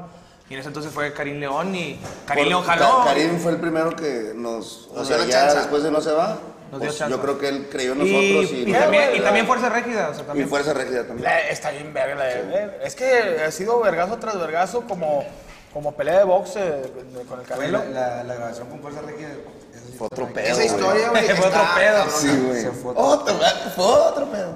Y 0.50 0.54
en 0.54 0.60
ese 0.62 0.70
entonces 0.70 0.94
fue 0.94 1.12
Karim 1.14 1.40
León 1.40 1.76
y 1.76 2.00
Karim 2.26 2.44
Por- 2.46 2.48
León 2.50 2.64
jaló. 2.64 3.00
Ka- 3.00 3.06
Karim 3.06 3.38
fue 3.40 3.52
el 3.52 3.58
primero 3.60 3.96
que 3.96 4.32
nos. 4.36 4.88
O 4.94 5.00
Nos 5.00 5.08
sea, 5.08 5.18
dio 5.18 5.26
la 5.26 5.32
ya 5.32 5.40
chance. 5.42 5.58
después 5.58 5.84
de 5.84 5.92
No 5.92 6.00
Se 6.02 6.12
Va. 6.12 6.38
Pues, 6.70 6.98
yo 7.00 7.22
creo 7.22 7.38
que 7.40 7.48
él 7.48 7.70
creyó 7.72 7.94
en 7.94 8.06
y, 8.06 8.12
nosotros 8.12 8.52
y. 8.52 8.70
y 8.70 8.74
también, 8.74 9.10
y 9.16 9.20
también 9.22 9.48
Fuerza 9.48 9.70
Régida. 9.70 10.10
O 10.10 10.14
sea, 10.14 10.24
y 10.24 10.28
también. 10.28 10.50
Fuerza 10.50 10.74
Régida 10.74 11.06
también. 11.08 11.24
La- 11.24 11.48
Está 11.50 11.72
bien 11.72 11.94
verga 11.94 12.16
la 12.16 12.26
de- 12.26 12.40
eh, 12.56 12.80
Es 12.84 12.96
que 12.96 13.42
ha 13.46 13.52
sido 13.52 13.80
vergazo 13.80 14.18
tras 14.18 14.38
vergazo 14.38 14.82
como, 14.82 15.24
como 15.74 15.94
pelea 15.94 16.18
de 16.20 16.24
box 16.26 16.56
eh, 16.58 16.92
con 17.28 17.40
el 17.40 17.46
Canelo. 17.46 17.82
La, 17.94 18.24
la 18.24 18.34
grabación 18.36 18.68
con 18.68 18.82
Fuerza 18.82 19.00
Rígida 19.02 19.30
es 19.30 19.98
Fue 19.98 20.08
otro 20.08 20.28
pedo. 20.28 20.46
Esa 20.46 20.64
historia, 20.66 21.10
güey. 21.10 21.24
Fue 21.36 21.48
otro 21.48 21.62
pedo. 21.76 22.10
Sí, 22.10 22.42
güey. 22.48 22.62
Se 22.62 22.72
fue 22.72 22.92
Otro, 22.96 23.36
fue 23.76 23.86
otro 23.86 24.26
pedo. 24.30 24.56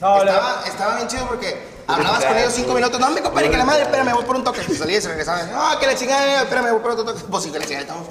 No, 0.00 0.22
Estaba, 0.22 0.62
estaba 0.64 0.96
bien 0.96 1.08
chido 1.08 1.26
porque 1.26 1.60
hablabas 1.86 2.24
con 2.24 2.36
ellos 2.38 2.52
cinco 2.54 2.72
minutos. 2.74 3.00
No, 3.00 3.10
mi 3.10 3.20
compadre, 3.20 3.50
que 3.50 3.56
la 3.56 3.64
madre, 3.64 3.82
espérame, 3.82 4.12
voy 4.12 4.24
por 4.24 4.36
un 4.36 4.44
toque. 4.44 4.60
Y 4.68 4.74
salía 4.74 4.98
y. 4.98 5.02
No, 5.50 5.78
que 5.80 5.86
la 5.86 5.96
chingada, 5.96 6.42
espérame, 6.42 6.70
voy 6.70 6.80
por 6.80 6.92
otro 6.92 7.04
toque. 7.04 7.24
Pues 7.28 7.44
sí, 7.44 7.50
que 7.50 7.58
la 7.58 7.64
chingada, 7.64 7.82
estamos. 7.82 8.06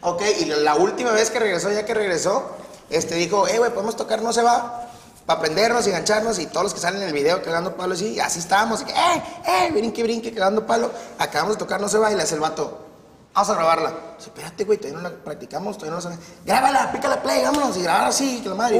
Ok, 0.00 0.22
y 0.40 0.44
la 0.46 0.74
última 0.76 1.10
vez 1.10 1.30
que 1.30 1.38
regresó, 1.38 1.70
ya 1.70 1.84
que 1.84 1.92
regresó, 1.92 2.56
este 2.90 3.16
dijo, 3.16 3.48
eh, 3.48 3.58
güey, 3.58 3.70
podemos 3.72 3.96
tocar, 3.96 4.22
no 4.22 4.32
se 4.32 4.42
va. 4.42 4.82
Para 5.26 5.40
aprendernos 5.40 5.84
y 5.86 5.90
engancharnos 5.90 6.38
y 6.38 6.46
todos 6.46 6.64
los 6.64 6.74
que 6.74 6.78
salen 6.78 7.02
en 7.02 7.08
el 7.08 7.12
video 7.12 7.42
cagando 7.42 7.76
palo 7.76 7.94
así, 7.94 8.14
y 8.14 8.20
así 8.20 8.38
estábamos. 8.38 8.82
Y 8.82 8.84
que, 8.84 8.92
eh, 8.92 9.22
eh, 9.46 9.70
brinque, 9.72 10.02
brinque, 10.04 10.32
cagando 10.32 10.64
palo. 10.64 10.90
Acabamos 11.18 11.56
de 11.56 11.58
tocar, 11.58 11.80
no 11.80 11.88
se 11.88 11.98
va, 11.98 12.12
y 12.12 12.14
le 12.14 12.22
hace 12.22 12.36
el 12.36 12.40
vato. 12.40 12.85
Vamos 13.36 13.50
a 13.50 13.54
grabarla. 13.54 13.90
Dice, 14.18 14.30
espérate, 14.30 14.64
güey, 14.64 14.78
todavía 14.78 15.02
no 15.02 15.08
la 15.08 15.14
practicamos, 15.14 15.76
todavía 15.76 15.90
no 15.90 15.96
la 15.96 16.02
sabemos. 16.02 16.24
Grábala, 16.44 16.90
pícala 16.92 17.22
play, 17.22 17.44
vámonos, 17.44 17.76
y 17.76 17.82
grabar 17.82 18.06
así, 18.08 18.40
que 18.42 18.48
la 18.48 18.54
madre. 18.54 18.76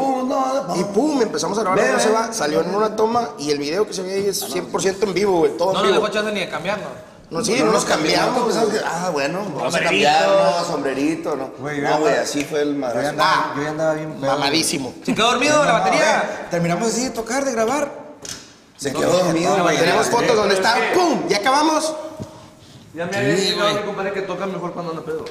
y 0.77 0.85
pum, 0.85 1.21
empezamos 1.23 1.57
a 1.59 1.63
grabar, 1.63 1.79
no 1.93 2.01
se 2.01 2.11
va, 2.11 2.33
salió 2.33 2.63
en 2.63 2.75
una 2.75 2.97
toma, 2.97 3.29
y 3.39 3.51
el 3.51 3.59
video 3.59 3.87
que 3.87 3.93
se 3.95 4.03
ve 4.03 4.15
ahí 4.15 4.27
es 4.27 4.43
100% 4.53 5.03
en 5.05 5.15
vivo, 5.15 5.39
güey, 5.39 5.57
todo 5.57 5.73
No 5.75 5.79
en 5.81 5.85
nos 5.85 5.93
vivo. 5.93 6.03
dejó 6.05 6.13
chance 6.15 6.33
ni 6.33 6.41
de 6.41 6.49
cambiarnos. 6.49 6.89
No, 7.29 7.45
sí, 7.45 7.57
no 7.59 7.73
nos 7.73 7.85
cambiamos. 7.85 8.55
Ah, 8.85 9.11
bueno, 9.13 9.41
vamos 9.41 9.63
a 9.75 9.79
Sombrerito. 9.79 9.85
cambiarnos, 9.85 10.67
sombrerito, 10.69 11.37
¿no? 11.37 11.51
Güey, 11.59 11.81
no, 11.81 11.91
yo 11.91 11.99
güey, 11.99 12.15
así 12.19 12.45
fue 12.45 12.63
el 12.63 12.75
Yo 12.75 12.79
madrazo. 12.79 13.09
andaba, 13.09 13.53
yo 13.57 13.63
ya 13.65 13.69
andaba 13.71 13.95
bien 13.95 14.13
pedo. 14.13 14.31
Mamadísimo. 14.33 14.95
Se 15.05 15.13
quedó 15.13 15.31
dormido 15.33 15.65
la 15.65 15.73
batería. 15.73 16.47
Terminamos 16.53 16.87
así 16.89 17.03
de 17.05 17.11
tocar, 17.11 17.45
de 17.45 17.51
grabar. 17.51 17.91
Se 18.77 18.93
quedó 18.93 19.11
dormido, 19.25 19.61
güey. 19.61 19.77
Tenemos 19.77 20.07
fotos 20.07 20.37
donde 20.37 20.55
está, 20.55 20.77
pum, 20.95 21.27
ya 21.29 21.39
acabamos. 21.39 21.93
Ya 22.97 23.07
me 23.07 23.17
había 23.17 23.35
explicado 23.35 23.75
mi 23.75 23.83
compadre 23.83 24.13
que 24.13 24.23
toca 24.23 24.47
mejor 24.47 24.73
cuando 24.73 24.93
anda 24.93 25.05
pedo. 25.05 25.25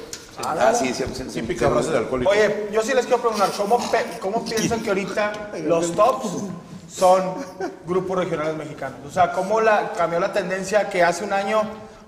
Ah, 0.44 0.72
sí, 0.72 0.92
100%. 0.92 1.32
Típica 1.32 1.68
frase 1.68 1.90
de 1.90 1.98
alcohólico. 1.98 2.30
Oye, 2.30 2.68
yo 2.72 2.80
sí 2.82 2.92
les 2.94 3.06
quiero 3.06 3.20
preguntar, 3.20 3.50
¿cómo, 3.56 3.78
pe- 3.90 4.18
cómo 4.20 4.44
piensan 4.44 4.80
que 4.82 4.90
ahorita 4.90 5.50
los 5.64 5.92
tops 5.92 6.28
son 6.88 7.34
grupos 7.86 8.18
regionales 8.18 8.56
mexicanos? 8.56 8.98
O 9.08 9.10
sea, 9.10 9.32
¿cómo 9.32 9.60
la, 9.60 9.92
cambió 9.94 10.20
la 10.20 10.32
tendencia 10.32 10.88
que 10.88 11.02
hace 11.02 11.24
un 11.24 11.32
año, 11.32 11.62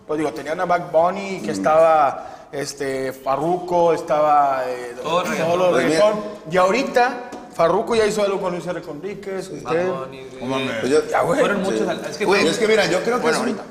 pues 0.07 0.19
digo, 0.19 0.33
tenían 0.33 0.61
a 0.61 0.65
Back 0.67 0.93
Bunny, 0.93 1.41
que 1.41 1.51
estpues 1.51 1.59
estaba 1.59 2.27
este, 2.53 3.13
Farruko, 3.13 3.93
estaba 3.95 4.63
eh, 4.69 4.95
Todo 5.03 5.25
reggaetón. 5.25 5.59
lo 5.59 5.73
reggaetón, 5.77 6.15
y 6.53 6.57
ahorita 6.57 7.31
Farruko 7.55 7.97
ya 7.97 8.07
hizo 8.07 8.23
algo 8.23 8.41
con 8.41 8.53
Luis 8.53 8.67
R. 8.67 8.81
Conríquez, 8.83 9.49
usted. 9.49 9.91
Bad 9.91 10.05
Bunny, 10.07 10.25
güey. 10.41 10.81
Pues 10.81 10.93
yo- 10.93 11.07
Ya, 11.11 11.23
güey. 11.23 11.41
Fueron 11.41 11.63
muchos. 11.63 11.89
al- 11.89 12.05
Es 12.05 12.17
que 12.17 12.25
Güey, 12.27 12.47
es 12.47 12.59
que 12.59 12.69
mira, 12.69 12.87
yo 12.87 13.03
creo 13.03 13.17
que 13.17 13.23
Bueno, 13.23 13.37
es 13.39 13.43
un, 13.43 13.49
ahorita. 13.49 13.65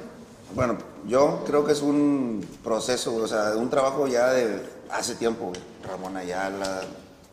bueno, 0.53 0.77
yo 1.07 1.43
creo 1.45 1.65
que 1.65 1.71
es 1.71 1.81
un 1.81 2.45
proceso, 2.63 3.15
o 3.15 3.27
sea, 3.27 3.53
un 3.55 3.69
trabajo 3.69 4.07
ya 4.07 4.31
de 4.31 4.61
hace 4.89 5.15
tiempo, 5.15 5.45
güey. 5.47 5.59
Ramón 5.87 6.17
Ayala, 6.17 6.81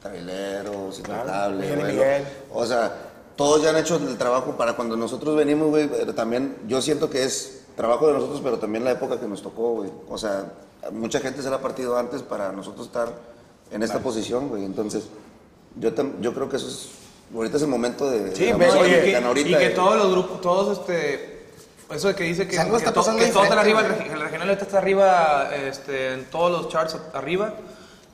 Traileros, 0.01 0.99
y 0.99 1.03
güey, 1.03 1.77
Miguel. 1.93 2.25
O 2.53 2.65
sea, 2.67 2.93
todos 3.37 3.63
ya 3.63 3.71
han 3.71 3.77
hecho 3.77 3.97
el 3.97 4.17
trabajo 4.17 4.53
para 4.57 4.75
cuando 4.77 4.97
nosotros 4.97 5.37
venimos, 5.37 5.69
güey, 5.69 5.89
pero 5.89 6.15
también 6.15 6.57
yo 6.69 6.81
siento 6.81 7.11
que 7.11 7.25
es 7.25 7.63
trabajo 7.77 8.07
de 8.07 8.13
nosotros, 8.15 8.41
pero 8.45 8.59
también 8.59 8.85
la 8.85 8.93
época 8.93 9.19
que 9.19 9.27
nos 9.27 9.43
tocó, 9.43 9.73
güey. 9.75 9.91
O 10.09 10.17
sea, 10.19 10.53
mucha 10.93 11.21
gente 11.21 11.43
se 11.43 11.51
la 11.51 11.57
ha 11.57 11.61
partido 11.61 11.97
antes 11.99 12.23
para 12.23 12.53
nosotros 12.53 12.87
estar 12.87 13.09
en 13.73 13.83
esta 13.83 13.99
posición, 13.99 14.49
güey. 14.49 14.65
Entonces, 14.65 15.05
yo, 15.81 15.91
yo 16.21 16.33
creo 16.35 16.49
que 16.49 16.57
eso 16.57 16.69
es, 16.69 16.91
ahorita 17.35 17.57
es 17.57 17.63
el 17.65 17.69
momento 17.69 18.09
de... 18.09 18.35
Sí, 18.37 18.45
de 18.45 18.53
ve, 18.53 18.67
música 18.67 18.85
oye, 18.85 19.11
y 19.11 19.15
ahorita 19.15 19.59
que 19.59 19.69
de- 19.71 19.75
todos 19.75 19.97
los 19.97 20.11
grupos, 20.13 20.41
todos 20.41 20.79
este. 20.79 21.34
Eso 21.95 22.09
de 22.09 22.15
que 22.15 22.25
dice 22.25 22.49
que, 22.49 22.59
algo 22.59 22.77
está 22.77 22.93
pasando 22.93 23.23
que 23.23 23.31
todo 23.31 23.45
está 23.45 23.61
arriba, 23.61 23.81
el, 23.81 24.21
regional 24.21 24.51
está 24.51 24.79
arriba, 24.79 25.49
este, 25.55 26.15
en 26.15 26.25
todos 26.27 26.51
los 26.51 26.69
charts 26.69 26.99
arriba. 27.13 27.55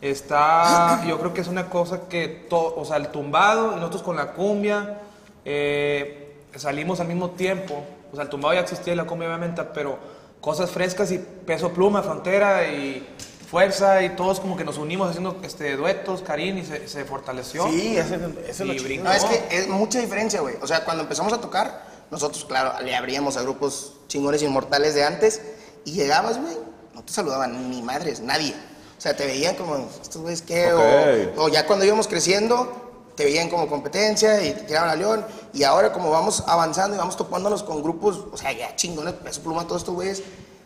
Está, 0.00 1.02
yo 1.08 1.18
creo 1.18 1.32
que 1.32 1.40
es 1.40 1.49
una 1.49 1.68
cosa 1.70 2.02
que, 2.08 2.46
to- 2.49 2.75
o 2.76 2.84
sea, 2.84 2.96
el 2.96 3.08
tumbado 3.08 3.72
y 3.72 3.76
nosotros 3.76 4.02
con 4.02 4.16
la 4.16 4.32
cumbia 4.32 4.99
eh, 5.44 6.34
salimos 6.56 7.00
al 7.00 7.08
mismo 7.08 7.30
tiempo. 7.30 7.84
O 8.12 8.16
sea, 8.16 8.25
el 8.25 8.30
tumbado 8.30 8.54
ya 8.54 8.60
existía 8.60 8.92
y 8.92 8.96
la 8.96 9.04
cumbia 9.04 9.28
obviamente, 9.28 9.62
pero 9.75 9.99
cosas 10.40 10.70
frescas 10.70 11.10
y 11.12 11.18
peso 11.18 11.70
pluma, 11.70 12.02
frontera 12.02 12.66
y 12.66 13.06
fuerza 13.50 14.02
y 14.02 14.10
todos 14.10 14.40
como 14.40 14.56
que 14.56 14.64
nos 14.64 14.78
unimos 14.78 15.08
haciendo 15.10 15.38
este, 15.42 15.76
duetos, 15.76 16.22
Karim 16.22 16.58
y 16.58 16.64
se, 16.64 16.87
se 16.87 17.04
fortaleció. 17.04 17.66
Sí, 17.68 17.96
ese, 17.96 18.16
ese 18.46 18.50
es 18.50 18.60
lo 18.60 18.72
Y 18.72 18.78
brincó. 18.78 19.04
No, 19.04 19.12
es 19.12 19.25
que 19.25 19.44
es 19.50 19.68
mucha 19.68 20.00
diferencia, 20.00 20.40
güey. 20.40 20.56
O 20.62 20.66
sea, 20.66 20.84
cuando 20.84 21.02
empezamos 21.02 21.32
a 21.32 21.40
tocar, 21.40 21.89
nosotros, 22.11 22.45
claro, 22.45 22.81
le 22.83 22.95
abríamos 22.95 23.37
a 23.37 23.43
grupos 23.43 23.95
chingones 24.09 24.43
inmortales 24.43 24.95
de 24.95 25.05
antes 25.05 25.40
y 25.85 25.93
llegabas, 25.93 26.40
güey, 26.40 26.57
no 26.95 27.02
te 27.05 27.12
saludaban 27.12 27.71
ni 27.71 27.83
madres, 27.83 28.21
nadie. 28.21 28.55
O 28.99 29.00
sea, 29.00 29.17
te 29.17 29.25
veían 29.26 29.55
como, 29.55 29.88
estos 30.02 30.21
güeyes 30.21 30.43
qué, 30.43 30.73
o, 30.73 31.45
o 31.45 31.49
ya 31.49 31.67
cuando 31.67 31.85
íbamos 31.85 32.07
creciendo, 32.07 32.90
te 33.14 33.25
veían 33.25 33.49
como 33.49 33.69
competencia 33.69 34.43
y 34.43 34.52
te 34.52 34.62
tiraban 34.62 34.90
a 34.90 34.95
león. 34.95 35.25
Y 35.52 35.62
ahora, 35.62 35.93
como 35.93 36.11
vamos 36.11 36.43
avanzando 36.47 36.97
y 36.97 36.99
vamos 36.99 37.17
topándonos 37.17 37.62
con 37.62 37.83
grupos, 37.83 38.25
o 38.33 38.37
sea, 38.37 38.52
ya 38.52 38.75
chingones, 38.76 39.14
peso 39.14 39.43
pluma, 39.43 39.67
todos 39.67 39.83
estos 39.83 39.95
güeyes, 39.95 40.23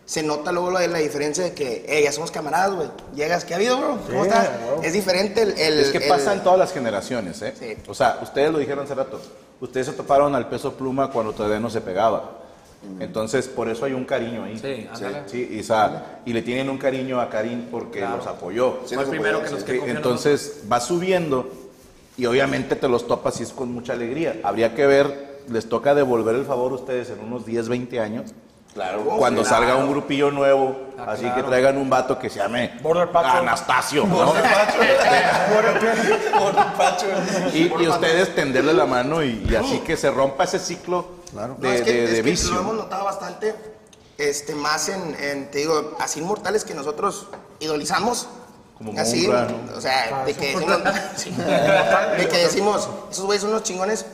se 0.06 0.22
nota 0.22 0.52
luego 0.52 0.70
la, 0.70 0.86
la 0.86 0.98
diferencia 0.98 1.44
de 1.44 1.52
que, 1.54 1.84
eh, 1.88 2.02
ya 2.04 2.12
somos 2.12 2.30
camaradas, 2.30 2.74
güey. 2.74 2.88
Llegas, 3.14 3.44
¿qué 3.44 3.54
ha 3.54 3.56
habido, 3.56 3.78
bro? 3.78 3.98
¿Cómo 4.06 4.24
estás? 4.24 4.50
Es 4.82 4.92
diferente 4.92 5.42
el. 5.42 5.58
el- 5.58 5.80
Es 5.80 5.88
que 5.90 5.98
el- 5.98 6.08
pasa 6.08 6.32
en 6.34 6.42
todas 6.42 6.58
las 6.58 6.72
generaciones, 6.72 7.40
¿eh? 7.42 7.54
Sí. 7.58 7.74
O 7.88 7.94
sea, 7.94 8.18
ustedes 8.22 8.52
lo 8.52 8.58
dijeron 8.58 8.84
hace 8.84 8.94
rato. 8.94 9.20
Ustedes 9.60 9.86
se 9.86 9.92
toparon 9.92 10.34
al 10.34 10.48
peso 10.48 10.74
pluma 10.74 11.10
cuando 11.10 11.32
todavía 11.32 11.58
no 11.60 11.70
se 11.70 11.80
pegaba. 11.80 12.40
Entonces, 13.00 13.48
por 13.48 13.70
eso 13.70 13.86
hay 13.86 13.94
un 13.94 14.04
cariño 14.04 14.44
ahí. 14.44 14.58
Sí, 14.58 14.86
ándale. 14.92 15.22
Sí, 15.26 15.48
y, 15.52 15.60
o 15.60 15.64
sea, 15.64 16.20
y 16.26 16.34
le 16.34 16.42
tienen 16.42 16.68
un 16.68 16.76
cariño 16.76 17.18
a 17.18 17.30
Karim 17.30 17.68
porque 17.70 18.00
Claro. 18.00 18.18
los 18.18 18.26
apoyó. 18.26 18.80
Sí, 18.84 18.94
Fue 18.94 19.04
el 19.04 19.08
primero 19.10 19.42
que 19.42 19.50
nos 19.50 19.60
sí. 19.60 19.64
que 19.66 19.72
Sí, 19.72 19.80
entonces 19.86 20.56
va 20.70 20.80
subiendo 20.80 21.48
y 22.18 22.26
obviamente 22.26 22.76
te 22.76 22.86
los 22.88 23.06
topas 23.06 23.40
y 23.40 23.44
es 23.44 23.52
con 23.54 23.72
mucha 23.72 23.94
alegría. 23.94 24.38
Habría 24.44 24.74
que 24.74 24.86
ver, 24.86 25.40
les 25.48 25.66
toca 25.66 25.94
devolver 25.94 26.34
el 26.34 26.44
favor 26.44 26.72
a 26.72 26.74
ustedes 26.74 27.08
en 27.08 27.20
unos 27.20 27.46
10, 27.46 27.70
20 27.70 28.00
años. 28.00 28.32
Claro. 28.74 29.04
Cuando 29.18 29.44
salga 29.44 29.76
un 29.76 29.88
grupillo 29.90 30.30
nuevo, 30.32 30.76
Ah, 30.98 31.06
así 31.12 31.22
claro. 31.22 31.36
que 31.36 31.42
traigan 31.44 31.76
un 31.78 31.88
vato 31.90 32.18
que 32.18 32.28
se 32.30 32.38
llame 32.38 32.72
Border 32.82 33.10
Pacho. 33.10 33.38
Anastasio. 33.38 34.06
¿no? 34.06 34.32
y, 37.52 37.58
y 37.82 37.88
ustedes 37.88 38.34
tenderle 38.34 38.72
la 38.74 38.86
mano 38.86 39.22
y, 39.22 39.46
y 39.48 39.54
así 39.54 39.78
que 39.80 39.96
se 39.96 40.10
rompa 40.10 40.44
ese 40.44 40.58
ciclo 40.58 41.06
de, 41.32 41.48
No, 41.48 41.72
es 41.72 41.82
que, 41.82 41.92
de- 41.92 42.04
es 42.04 42.10
de 42.10 42.16
que 42.16 42.22
vicio. 42.22 42.54
lo 42.54 42.60
hemos 42.60 42.74
notado 42.76 43.04
bastante, 43.04 43.54
este, 44.18 44.54
más 44.54 44.88
en, 44.88 45.16
en, 45.20 45.50
te 45.50 45.58
digo, 45.58 45.96
así 46.00 46.20
inmortales 46.20 46.64
que 46.64 46.74
nosotros 46.74 47.28
idolizamos. 47.60 48.28
Como 48.78 48.98
así, 49.00 49.28
¿no? 49.28 49.36
o 49.76 49.80
sea, 49.80 50.24
de 50.26 50.34
que 50.34 50.56
decimos, 50.56 50.82
de 52.18 52.28
que 52.28 52.38
decimos, 52.38 52.88
esos 53.10 53.24
güeyes 53.24 53.42
son 53.42 53.50
unos 53.50 53.62
chingones, 53.62 54.04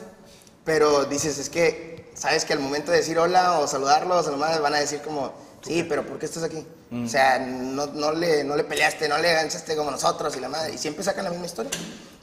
pero 0.73 1.03
dices, 1.03 1.37
es 1.37 1.49
que, 1.49 2.09
sabes 2.13 2.45
que 2.45 2.53
al 2.53 2.59
momento 2.59 2.91
de 2.91 2.99
decir 2.99 3.19
hola 3.19 3.59
o 3.59 3.67
saludarlos, 3.67 4.25
a 4.25 4.31
lo 4.31 4.37
más 4.37 4.61
van 4.61 4.73
a 4.73 4.79
decir 4.79 5.01
como, 5.01 5.33
sí, 5.61 5.83
pero 5.83 6.07
¿por 6.07 6.17
qué 6.17 6.25
estás 6.25 6.43
aquí? 6.43 6.65
Mm. 6.91 7.05
O 7.05 7.09
sea, 7.09 7.39
no, 7.39 7.87
no, 7.87 8.13
le, 8.13 8.45
no 8.45 8.55
le 8.55 8.63
peleaste, 8.63 9.09
no 9.09 9.17
le 9.17 9.33
ganchaste 9.33 9.75
como 9.75 9.91
nosotros 9.91 10.33
y 10.37 10.39
la 10.39 10.47
madre, 10.47 10.73
y 10.73 10.77
siempre 10.77 11.03
sacan 11.03 11.25
la 11.25 11.31
misma 11.31 11.45
historia. 11.45 11.71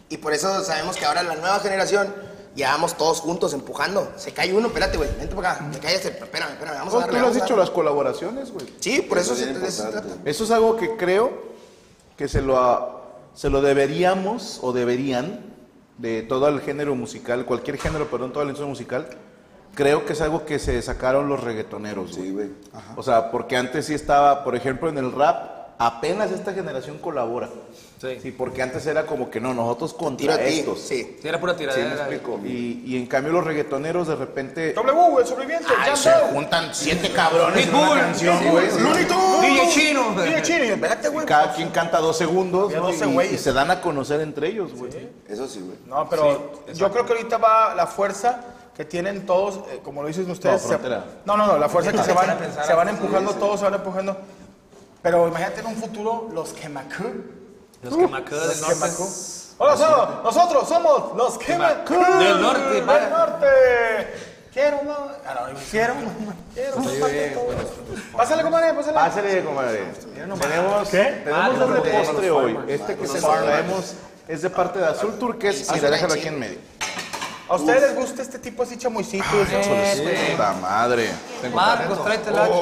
Y 0.08 0.16
por 0.16 0.32
eso 0.32 0.64
sabemos 0.64 0.96
que 0.96 1.04
ahora 1.04 1.22
la 1.24 1.34
nueva 1.34 1.60
generación 1.60 2.14
ya 2.56 2.70
vamos 2.70 2.96
todos 2.96 3.20
juntos 3.20 3.52
empujando. 3.52 4.14
Se 4.16 4.32
cae 4.32 4.54
uno, 4.54 4.68
espérate, 4.68 4.96
güey, 4.96 5.10
vente 5.18 5.36
para 5.36 5.52
acá, 5.52 5.70
te 5.70 5.78
caes, 5.78 6.02
espérame, 6.06 6.52
espérame, 6.52 6.78
vamos 6.78 6.94
a 6.94 7.00
darle. 7.00 7.16
tú 7.16 7.20
lo 7.20 7.28
has 7.28 7.34
dicho, 7.34 7.54
las 7.54 7.68
colaboraciones, 7.68 8.50
güey. 8.50 8.64
Sí, 8.80 9.02
por 9.02 9.18
eso, 9.18 9.34
Eso 9.34 9.44
se, 9.44 9.50
eso 9.50 9.82
se 9.82 9.90
trata. 9.90 10.08
Eso 10.24 10.44
es 10.44 10.50
algo 10.52 10.74
que 10.76 10.96
creo 10.96 11.48
que 12.16 12.28
se 12.28 12.40
lo, 12.40 13.02
se 13.34 13.50
lo 13.50 13.60
deberíamos 13.60 14.58
o 14.62 14.72
deberían 14.72 15.57
de 15.98 16.22
todo 16.22 16.48
el 16.48 16.60
género 16.60 16.94
musical, 16.94 17.44
cualquier 17.44 17.78
género, 17.78 18.06
perdón, 18.06 18.32
toda 18.32 18.44
la 18.44 18.50
industria 18.50 18.68
musical. 18.68 19.08
Creo 19.74 20.06
que 20.06 20.14
es 20.14 20.20
algo 20.20 20.44
que 20.44 20.58
se 20.58 20.80
sacaron 20.82 21.28
los 21.28 21.42
reggaetoneros, 21.42 22.16
güey. 22.16 22.28
Sí, 22.28 22.32
güey. 22.32 22.50
O 22.96 23.02
sea, 23.02 23.30
porque 23.30 23.56
antes 23.56 23.86
sí 23.86 23.94
estaba, 23.94 24.42
por 24.42 24.56
ejemplo, 24.56 24.88
en 24.88 24.98
el 24.98 25.12
rap, 25.12 25.68
apenas 25.78 26.32
esta 26.32 26.52
generación 26.52 26.98
colabora. 26.98 27.48
Sí. 28.00 28.30
porque 28.30 28.62
antes 28.62 28.86
era 28.86 29.04
como 29.06 29.28
que 29.28 29.40
no, 29.40 29.52
nosotros 29.52 29.92
contra 29.94 30.34
a 30.34 30.38
ti, 30.38 30.60
estos. 30.60 30.80
sí. 30.80 31.16
Sí, 31.20 31.26
era 31.28 31.40
pura 31.40 31.54
Sí, 31.58 31.64
me 31.66 31.72
tiradera. 31.72 31.94
explico. 31.96 32.40
Y, 32.44 32.82
y 32.86 32.96
en 32.96 33.06
cambio 33.06 33.32
los 33.32 33.44
reggaetoneros 33.44 34.06
de 34.06 34.14
repente 34.16 34.72
W, 34.72 35.18
el 35.20 35.26
sobreviviente, 35.26 35.66
ay, 35.76 35.90
ya 35.90 35.96
se 35.96 36.10
juntan 36.32 36.74
siete 36.74 37.10
cabrones 37.12 37.66
en 37.66 37.74
una 37.74 38.00
canción, 38.00 38.38
güey. 38.50 38.66
DJ 38.68 39.68
Chino. 39.70 40.14
DJ 40.22 40.42
Chino, 40.42 40.76
güey. 41.12 41.26
Cada 41.26 41.52
quien 41.54 41.70
canta 41.70 41.98
dos 41.98 42.16
segundos 42.16 42.72
Ya 42.72 42.78
¿no? 42.78 42.86
12 42.92 43.32
y, 43.32 43.38
se 43.38 43.52
dan 43.52 43.70
a 43.70 43.80
conocer 43.80 44.20
entre 44.20 44.48
ellos, 44.48 44.72
güey. 44.74 44.90
Eso 45.28 45.48
sí, 45.48 45.60
güey. 45.60 45.78
No, 45.86 46.08
pero 46.08 46.52
yo 46.74 46.90
creo 46.92 47.04
que 47.04 47.12
ahorita 47.14 47.38
va 47.38 47.74
la 47.74 47.86
fuerza 47.86 48.44
que 48.76 48.84
tienen 48.84 49.26
todos, 49.26 49.56
eh, 49.72 49.80
como 49.82 50.02
lo 50.02 50.08
dicen 50.08 50.30
ustedes. 50.30 50.62
No, 50.62 50.68
se- 50.78 50.88
no, 51.24 51.36
no, 51.36 51.46
no, 51.48 51.58
la 51.58 51.68
fuerza 51.68 51.90
que 51.90 51.98
se 51.98 52.12
van, 52.12 52.38
se 52.64 52.74
van 52.74 52.88
empujando 52.90 53.34
todos, 53.34 53.58
se 53.58 53.64
van 53.64 53.74
empujando. 53.74 54.16
Pero 55.02 55.26
imagínate 55.26 55.60
en 55.60 55.66
un 55.66 55.76
futuro 55.76 56.28
los 56.32 56.52
Kemaku. 56.52 57.37
Los 57.82 57.94
quedan 57.96 58.24
del 58.48 58.60
Los 58.60 58.60
norte. 58.60 58.88
Hola, 59.60 59.76
somos- 59.76 60.22
nosotros 60.24 60.68
somos 60.68 61.16
los 61.16 61.38
Kemaku. 61.38 61.94
Del 61.94 62.40
norte, 62.40 62.60
Del 62.74 62.86
norte. 62.86 63.46
Quiero 64.52 64.82
más. 64.82 64.98
Ah, 65.26 65.46
no, 65.52 65.58
quiero 65.70 65.94
más. 65.94 66.04
Quiero 66.54 66.76
más. 66.78 66.92
Pásale, 68.16 68.42
compadre, 68.42 68.74
pásale. 68.74 68.94
Pásale, 68.94 69.44
comadre. 69.44 69.84
Tenemos, 70.14 70.40
tenemos 70.40 70.88
el 70.90 71.82
de 71.82 71.90
postre 71.90 72.30
hoy. 72.30 72.58
Este 72.68 72.96
que 72.96 73.06
se 73.06 73.20
traemos 73.20 73.94
es 74.26 74.42
de 74.42 74.50
parte 74.50 74.78
de 74.78 74.86
Azul 74.86 75.18
Turqués. 75.18 75.70
Mira, 75.72 75.90
déjalo 75.90 76.14
aquí 76.14 76.28
en 76.28 76.38
medio. 76.38 76.58
¿A 77.48 77.56
ustedes 77.56 77.80
les 77.80 77.94
gusta 77.96 78.20
este 78.22 78.38
tipo 78.38 78.62
así 78.62 78.76
chamoycito? 78.76 79.24
Puta 79.24 80.52
madre. 80.60 81.10
Marcos, 81.54 82.04
tráete 82.04 82.30
el 82.30 82.38
hacha. 82.38 82.52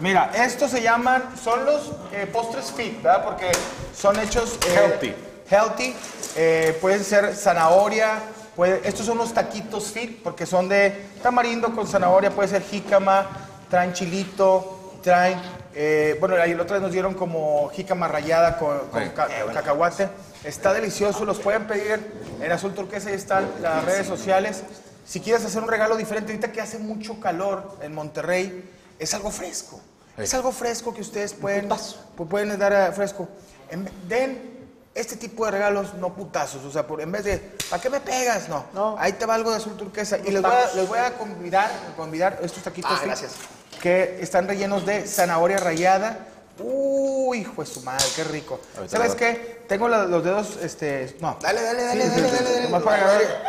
Mira, 0.00 0.30
estos 0.34 0.70
se 0.70 0.80
llaman, 0.82 1.22
son 1.42 1.64
los 1.66 1.92
eh, 2.12 2.26
postres 2.32 2.72
fit, 2.72 3.02
¿verdad? 3.02 3.24
Porque 3.24 3.50
son 3.94 4.18
hechos... 4.18 4.58
eh, 4.66 4.74
Healthy. 4.74 5.14
Healthy. 5.50 5.96
eh, 6.36 6.78
pueden 6.80 7.04
ser 7.04 7.34
zanahoria. 7.34 8.18
Puede, 8.56 8.80
estos 8.88 9.06
son 9.06 9.18
los 9.18 9.32
taquitos 9.32 9.92
fit 9.92 10.22
porque 10.22 10.46
son 10.46 10.68
de 10.68 11.06
tamarindo 11.22 11.74
con 11.74 11.86
zanahoria. 11.86 12.30
Puede 12.30 12.48
ser 12.48 12.62
jícama, 12.62 13.26
traen 13.68 13.92
chilito, 13.92 14.98
traen 15.02 15.38
Eh, 15.72 16.16
bueno, 16.18 16.34
ahí 16.34 16.50
el 16.50 16.60
otro 16.60 16.74
día 16.76 16.82
nos 16.82 16.90
dieron 16.92 17.14
como 17.14 17.70
jícama 17.70 18.08
rallada 18.08 18.58
con, 18.58 18.76
con 18.90 19.08
ca- 19.10 19.28
cacahuate. 19.54 20.08
Está 20.42 20.72
delicioso, 20.74 21.24
los 21.24 21.38
pueden 21.38 21.68
pedir 21.68 22.00
en 22.40 22.50
azul 22.50 22.74
turquesa, 22.74 23.08
ahí 23.10 23.14
están 23.14 23.48
las 23.62 23.84
redes 23.84 24.06
sociales. 24.08 24.64
Si 25.06 25.20
quieres 25.20 25.44
hacer 25.44 25.62
un 25.62 25.68
regalo 25.68 25.96
diferente, 25.96 26.32
ahorita 26.32 26.50
que 26.50 26.60
hace 26.60 26.78
mucho 26.80 27.20
calor 27.20 27.76
en 27.82 27.94
Monterrey, 27.94 28.68
es 28.98 29.14
algo 29.14 29.30
fresco. 29.30 29.80
Es 30.18 30.34
algo 30.34 30.52
fresco 30.52 30.92
que 30.92 31.00
ustedes 31.00 31.32
pueden, 31.32 31.68
pu- 31.68 32.28
pueden 32.28 32.58
dar 32.58 32.72
a 32.72 32.92
fresco. 32.92 33.28
En- 33.70 33.88
den 34.08 34.50
este 34.94 35.16
tipo 35.16 35.44
de 35.46 35.52
regalos, 35.52 35.94
no 35.94 36.14
putazos. 36.14 36.64
O 36.64 36.70
sea, 36.70 36.86
por, 36.86 37.00
en 37.00 37.10
vez 37.12 37.24
de, 37.24 37.38
¿para 37.70 37.80
qué 37.80 37.88
me 37.88 38.00
pegas? 38.00 38.48
No. 38.48 38.96
Ahí 38.98 39.12
te 39.14 39.24
va 39.24 39.34
algo 39.34 39.50
de 39.50 39.56
azul 39.58 39.76
turquesa. 39.76 40.18
Y 40.18 40.30
les 40.30 40.42
voy, 40.42 40.50
a, 40.52 40.74
les 40.74 40.88
voy 40.88 40.98
a 40.98 41.14
convidar, 41.16 41.70
convidar 41.96 42.38
estos 42.42 42.62
taquitos 42.62 42.90
Ah, 42.92 42.98
sí, 43.00 43.06
gracias. 43.06 43.32
que 43.80 44.18
están 44.20 44.46
rellenos 44.46 44.84
de 44.84 45.06
zanahoria 45.06 45.56
rallada. 45.58 46.26
Uy, 46.62 47.38
hijo 47.38 47.62
de 47.62 47.66
su 47.66 47.80
madre, 47.80 48.04
qué 48.14 48.24
rico. 48.24 48.60
Ahorita 48.76 48.96
¿Sabes 48.98 49.14
qué? 49.14 49.62
Tengo 49.66 49.88
la- 49.88 50.04
los 50.04 50.22
dedos, 50.22 50.58
este, 50.60 51.16
no. 51.20 51.38
Dale, 51.40 51.62
dale, 51.62 51.84
dale, 51.84 52.02
Sí, 52.04 52.10
dale, 52.10 52.22
dale, 52.22 52.42
dale, 52.44 52.62
nomás 52.64 52.84
dale. 52.84 52.84
para 52.84 52.96
agarrar. 53.10 53.42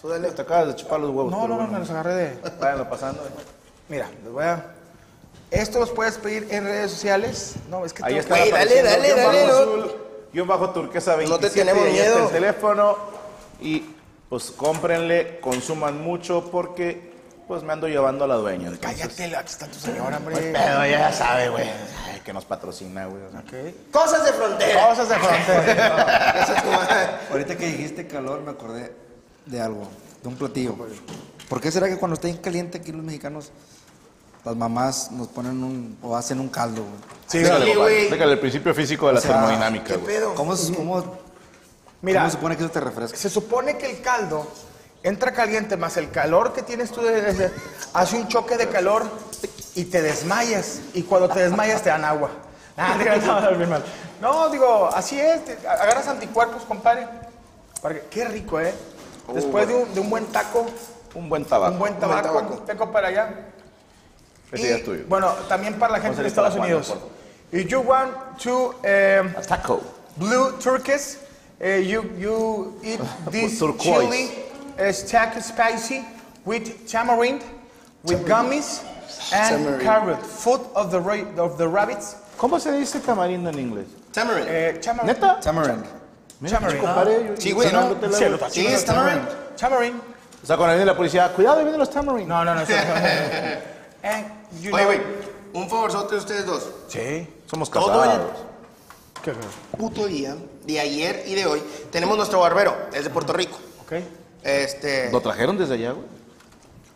Tú 0.00 0.08
dale. 0.08 0.30
Te 0.30 0.42
acabas 0.42 0.68
de 0.68 0.76
chupar 0.76 1.00
los 1.00 1.10
huevos. 1.10 1.32
No, 1.32 1.48
no, 1.48 1.56
no, 1.56 1.66
me 1.66 1.78
los 1.80 1.90
agarré 1.90 2.14
de. 2.14 2.38
Váyanlo 2.60 2.88
pasando. 2.88 3.26
Mira, 3.88 4.08
les 4.22 4.32
voy 4.32 4.44
a. 4.44 4.74
Esto 5.50 5.78
los 5.80 5.90
puedes 5.90 6.18
pedir 6.18 6.46
en 6.50 6.64
redes 6.64 6.90
sociales. 6.90 7.54
No, 7.70 7.84
es 7.84 7.92
que 7.92 8.04
Ahí 8.04 8.18
está. 8.18 8.36
Güey, 8.36 8.50
dale, 8.50 8.82
dale, 8.82 9.08
guion 9.08 9.16
dale, 9.16 9.46
bajo 9.46 9.60
azul, 9.62 9.96
guion 10.32 10.48
bajo 10.48 10.70
turquesa 10.70 11.16
27. 11.16 11.28
No 11.30 11.38
te 11.48 11.58
tenemos 11.58 11.84
ahí 11.84 11.96
está 11.98 12.10
miedo. 12.14 12.26
el 12.26 12.32
teléfono. 12.32 12.96
Y 13.60 13.84
pues 14.28 14.50
cómprenle, 14.50 15.40
consuman 15.40 16.02
mucho 16.02 16.50
porque 16.50 17.08
pues 17.48 17.62
me 17.62 17.72
ando 17.72 17.88
llevando 17.88 18.24
a 18.24 18.28
la 18.28 18.34
dueña. 18.34 18.68
entonces- 18.68 19.00
Cállate, 19.00 19.36
aquí 19.36 19.50
está 19.50 19.66
tu 19.66 19.78
señora, 19.78 20.18
hombre. 20.18 20.36
Pero 20.52 20.86
ya 20.86 21.10
sabe, 21.12 21.48
güey. 21.48 21.66
Ay, 22.06 22.20
que 22.22 22.32
nos 22.34 22.44
patrocina, 22.44 23.06
güey. 23.06 23.22
o 23.22 23.30
sea. 23.30 23.42
Cosas 23.90 24.26
de 24.26 24.32
frontera. 24.34 24.86
Cosas 24.88 25.08
de 25.08 25.14
frontera. 25.14 26.34
Es. 27.24 27.30
Ahorita 27.30 27.56
que 27.56 27.66
dijiste 27.66 28.06
calor, 28.06 28.42
me 28.42 28.50
acordé 28.50 28.92
de 29.46 29.60
algo, 29.62 29.88
de 30.22 30.28
un 30.28 30.36
platillo. 30.36 30.76
¿Por 31.48 31.60
qué 31.62 31.70
será 31.70 31.88
que 31.88 31.96
cuando 31.96 32.14
está 32.16 32.28
bien 32.28 32.36
caliente 32.38 32.76
aquí 32.78 32.92
los 32.92 33.02
mexicanos, 33.02 33.50
las 34.44 34.56
mamás 34.56 35.10
nos 35.10 35.28
ponen 35.28 35.62
un, 35.62 35.98
o 36.02 36.16
hacen 36.16 36.40
un 36.40 36.48
caldo? 36.48 36.82
güey? 36.82 36.94
Sí, 37.26 37.42
compadre, 37.42 37.74
güey. 37.76 37.98
explícale 38.00 38.32
el 38.32 38.40
principio 38.40 38.74
físico 38.74 39.06
de 39.08 39.14
la 39.14 39.20
sea, 39.20 39.32
termodinámica, 39.32 39.84
¿Qué 39.84 39.94
güey. 39.96 40.06
pedo? 40.16 40.34
¿Cómo, 40.34 40.56
se- 40.56 40.74
cómo, 40.74 41.04
Mira, 42.00 42.20
cómo 42.20 42.30
se 42.30 42.36
supone 42.36 42.56
que 42.56 42.62
eso 42.64 42.72
te 42.72 42.80
refresca? 42.80 43.16
se 43.18 43.28
supone 43.30 43.76
que 43.76 43.90
el 43.90 44.00
caldo 44.00 44.46
entra 45.02 45.32
caliente 45.32 45.76
más 45.76 45.96
el 45.96 46.10
calor 46.10 46.52
que 46.52 46.62
tienes 46.62 46.90
tú 46.90 47.02
de- 47.02 47.32
de- 47.32 47.50
hace 47.92 48.16
un 48.16 48.28
choque 48.28 48.56
de 48.56 48.68
calor 48.68 49.04
y 49.74 49.84
te 49.84 50.00
desmayas. 50.02 50.80
Y 50.94 51.02
cuando 51.02 51.28
te 51.28 51.40
desmayas 51.40 51.82
te 51.82 51.90
dan 51.90 52.04
agua. 52.04 52.30
Ah, 52.80 52.94
te 52.96 53.02
creas, 53.04 53.24
no, 53.24 53.56
bien 53.56 53.68
mal. 53.70 53.84
No, 54.20 54.48
digo, 54.50 54.88
así 54.94 55.18
es. 55.20 55.44
te- 55.44 55.66
agarras 55.68 56.06
anticuerpos, 56.06 56.62
compadre. 56.62 57.08
Para 57.82 57.96
que- 57.96 58.02
qué 58.08 58.24
rico, 58.26 58.60
¿eh? 58.60 58.72
Después 59.34 59.66
de 59.68 59.74
un, 59.74 59.92
de 59.94 60.00
un 60.00 60.08
buen 60.08 60.26
taco, 60.26 60.64
Un 61.14 61.28
buen 61.28 61.44
tabaco. 61.44 61.72
un 61.72 61.78
buen 61.80 61.92
buen 61.98 62.00
tabaco, 62.00 62.28
tabaco. 62.38 62.54
tengo 62.64 62.90
para 62.92 63.08
allá. 63.08 63.34
Ese 64.52 64.66
Y, 64.66 64.68
ya 64.70 64.76
es 64.76 64.84
tuyo. 64.84 65.04
Bueno, 65.08 65.32
también 65.48 65.74
para 65.78 65.92
la 65.92 66.00
gente 66.00 66.22
de 66.22 66.28
Estados 66.28 66.54
Unidos. 66.56 66.94
If 67.52 67.68
you 67.68 67.80
want 67.80 68.12
to 68.42 68.68
um, 68.84 69.34
A 69.36 69.42
taco. 69.46 69.82
blue 70.16 70.52
turkeys, 70.60 71.18
uh, 71.60 71.66
you 71.80 72.02
you 72.18 72.78
eat 72.82 73.00
this 73.30 73.58
Turquoise. 73.58 74.08
chili 74.08 74.30
uh, 74.78 74.92
stack 74.92 75.40
spicy 75.42 76.04
with 76.44 76.86
tamarind, 76.90 77.42
with 78.04 78.26
gummies 78.26 78.82
and 79.32 79.64
Tamarind. 79.64 79.82
carrot. 79.82 80.22
Food 80.26 80.60
of 80.74 80.90
the 80.90 81.00
ra- 81.00 81.42
of 81.42 81.56
the 81.58 81.66
rabbits. 81.68 82.16
¿Cómo 82.38 82.60
se 82.60 82.70
dice 82.72 83.00
tamarindo 83.00 83.48
en 83.50 83.58
inglés? 83.58 83.86
Tamarind. 84.12 84.46
Eh, 84.48 84.78
tamarind. 84.82 85.06
¿Neta? 85.18 85.40
Tamarind. 85.40 85.84
Tamarind. 86.48 86.80
Compadre, 86.80 87.34
Sí, 87.38 87.52
güey, 87.52 87.72
¿no? 87.72 87.96
Sí, 88.50 88.66
es 88.66 88.84
tamarind. 88.84 89.26
Tamarind. 89.56 90.00
O 90.42 90.46
sea, 90.46 90.56
cuando 90.56 90.74
viene 90.76 90.84
la 90.86 90.96
policía, 90.96 91.28
cuidado, 91.34 91.56
vienen 91.62 91.78
los 91.78 91.90
tamarind. 91.90 92.28
No, 92.28 92.44
no, 92.44 92.54
no. 92.54 92.60
And 94.08 94.26
you 94.62 94.74
Oye, 94.74 94.82
know- 94.82 94.86
güey, 94.86 95.00
un 95.52 95.68
favorzote 95.68 96.14
de 96.14 96.20
ustedes 96.20 96.46
dos. 96.46 96.68
Sí. 96.88 97.28
Somos 97.46 97.70
Todo 97.70 98.00
casados. 98.00 98.30
¿Qué? 99.22 99.32
Puto 99.76 100.06
día, 100.06 100.36
de 100.64 100.80
ayer 100.80 101.24
y 101.26 101.34
de 101.34 101.44
hoy, 101.46 101.62
tenemos 101.90 102.16
nuestro 102.16 102.40
barbero, 102.40 102.74
es 102.92 103.04
de 103.04 103.10
Puerto 103.10 103.32
Rico. 103.32 103.58
Ok. 103.82 103.92
Este, 104.42 105.10
¿Lo 105.10 105.20
trajeron 105.20 105.58
desde 105.58 105.74
allá, 105.74 105.92
güey? 105.92 106.06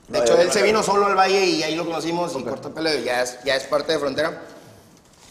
de 0.08 0.18
hecho, 0.18 0.38
él 0.38 0.52
se 0.52 0.62
vino 0.62 0.82
solo 0.82 1.06
al 1.06 1.16
valle 1.16 1.44
y 1.44 1.62
ahí 1.62 1.74
lo 1.74 1.84
conocimos 1.86 2.34
y 2.38 2.42
cortó 2.44 2.68
el 2.68 2.74
pelo 2.74 2.94
y 2.94 3.02
ya 3.04 3.22
es, 3.22 3.38
ya 3.44 3.56
es 3.56 3.64
parte 3.64 3.92
de 3.92 3.98
frontera. 3.98 4.42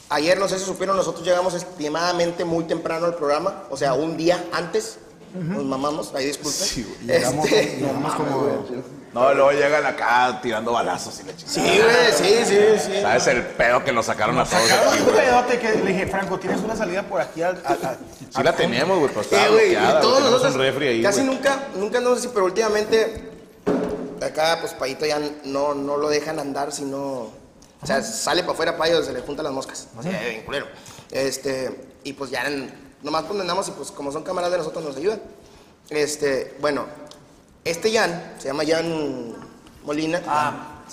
Ayer, 0.09 0.37
no 0.39 0.47
sé 0.49 0.59
si 0.59 0.65
supieron, 0.65 0.97
nosotros 0.97 1.23
llegamos 1.25 1.53
estimadamente 1.53 2.43
muy 2.45 2.63
temprano 2.65 3.05
al 3.05 3.15
programa, 3.15 3.63
o 3.69 3.77
sea, 3.77 3.93
un 3.93 4.17
día 4.17 4.43
antes. 4.51 4.97
Nos 5.33 5.63
mamamos, 5.63 6.13
ahí 6.13 6.25
disculpen. 6.25 7.07
Llegamos, 7.07 7.45
Este, 7.45 7.77
llegamos 7.79 8.13
como... 8.15 8.65
No, 9.13 9.33
luego 9.33 9.51
llegan 9.51 9.85
acá 9.85 10.39
tirando 10.41 10.71
balazos 10.71 11.19
y 11.19 11.23
le 11.23 11.35
chingan. 11.35 11.53
sí, 11.53 11.81
güey, 11.81 12.11
sí, 12.13 12.45
sí, 12.45 12.57
sí. 12.93 13.01
¿Sabes 13.01 13.27
el 13.27 13.43
pedo 13.45 13.83
que 13.83 13.91
nos 13.91 14.05
sacaron 14.05 14.39
a 14.39 14.45
todos 14.45 14.61
Sacaron 14.69 14.93
aquí, 14.93 14.99
un 15.03 15.11
güey? 15.11 15.17
pedote 15.25 15.59
que 15.59 15.71
le 15.73 15.81
dije, 15.91 16.07
Franco, 16.07 16.39
tienes 16.39 16.61
una 16.61 16.75
salida 16.77 17.03
por 17.03 17.19
aquí 17.19 17.41
al. 17.41 17.61
al- 17.65 17.85
al- 17.85 17.97
Sí 18.33 18.41
la 18.43 18.55
tenemos, 18.55 18.97
güey, 18.99 19.11
pero 19.13 19.21
Eh, 19.43 19.49
güey, 19.49 19.69
bloqueada, 19.71 19.99
todos 19.99 20.19
güey, 20.19 20.31
nosotros 20.31 20.55
un 20.55 20.61
refri 20.61 20.87
ahí, 20.87 21.03
casi 21.03 21.21
güey. 21.25 21.35
nunca, 21.35 21.59
nunca 21.75 21.97
andamos 21.97 22.19
así, 22.19 22.29
pero 22.33 22.45
últimamente 22.45 23.29
acá 24.21 24.57
pues 24.61 24.73
Payito 24.73 25.05
ya 25.05 25.19
no, 25.43 25.73
no 25.73 25.97
lo 25.97 26.07
dejan 26.09 26.39
andar 26.39 26.71
si 26.71 26.83
no, 26.83 27.31
o 27.81 27.85
sea, 27.85 28.01
sale 28.03 28.41
para 28.43 28.53
afuera 28.53 28.77
Payo, 28.77 29.03
se 29.03 29.11
le 29.11 29.21
juntan 29.21 29.43
las 29.43 29.53
moscas, 29.53 29.87
o 29.97 30.03
sea, 30.03 30.11
bien 30.21 30.43
culero. 30.45 30.67
Este, 31.09 31.81
y 32.03 32.13
pues 32.13 32.29
ya 32.31 32.43
en- 32.47 32.71
nomás 33.01 33.23
pues 33.23 33.39
andamos 33.41 33.67
y 33.67 33.71
pues 33.71 33.91
como 33.91 34.11
son 34.11 34.23
camaradas 34.23 34.51
de 34.53 34.57
nosotros 34.59 34.85
nos 34.85 34.95
ayudan. 34.95 35.21
Este, 35.89 36.55
bueno, 36.61 36.85
este 37.63 37.91
Jan, 37.95 38.33
se 38.39 38.47
llama 38.47 38.63
Jan 38.67 39.33
Molina, 39.83 40.21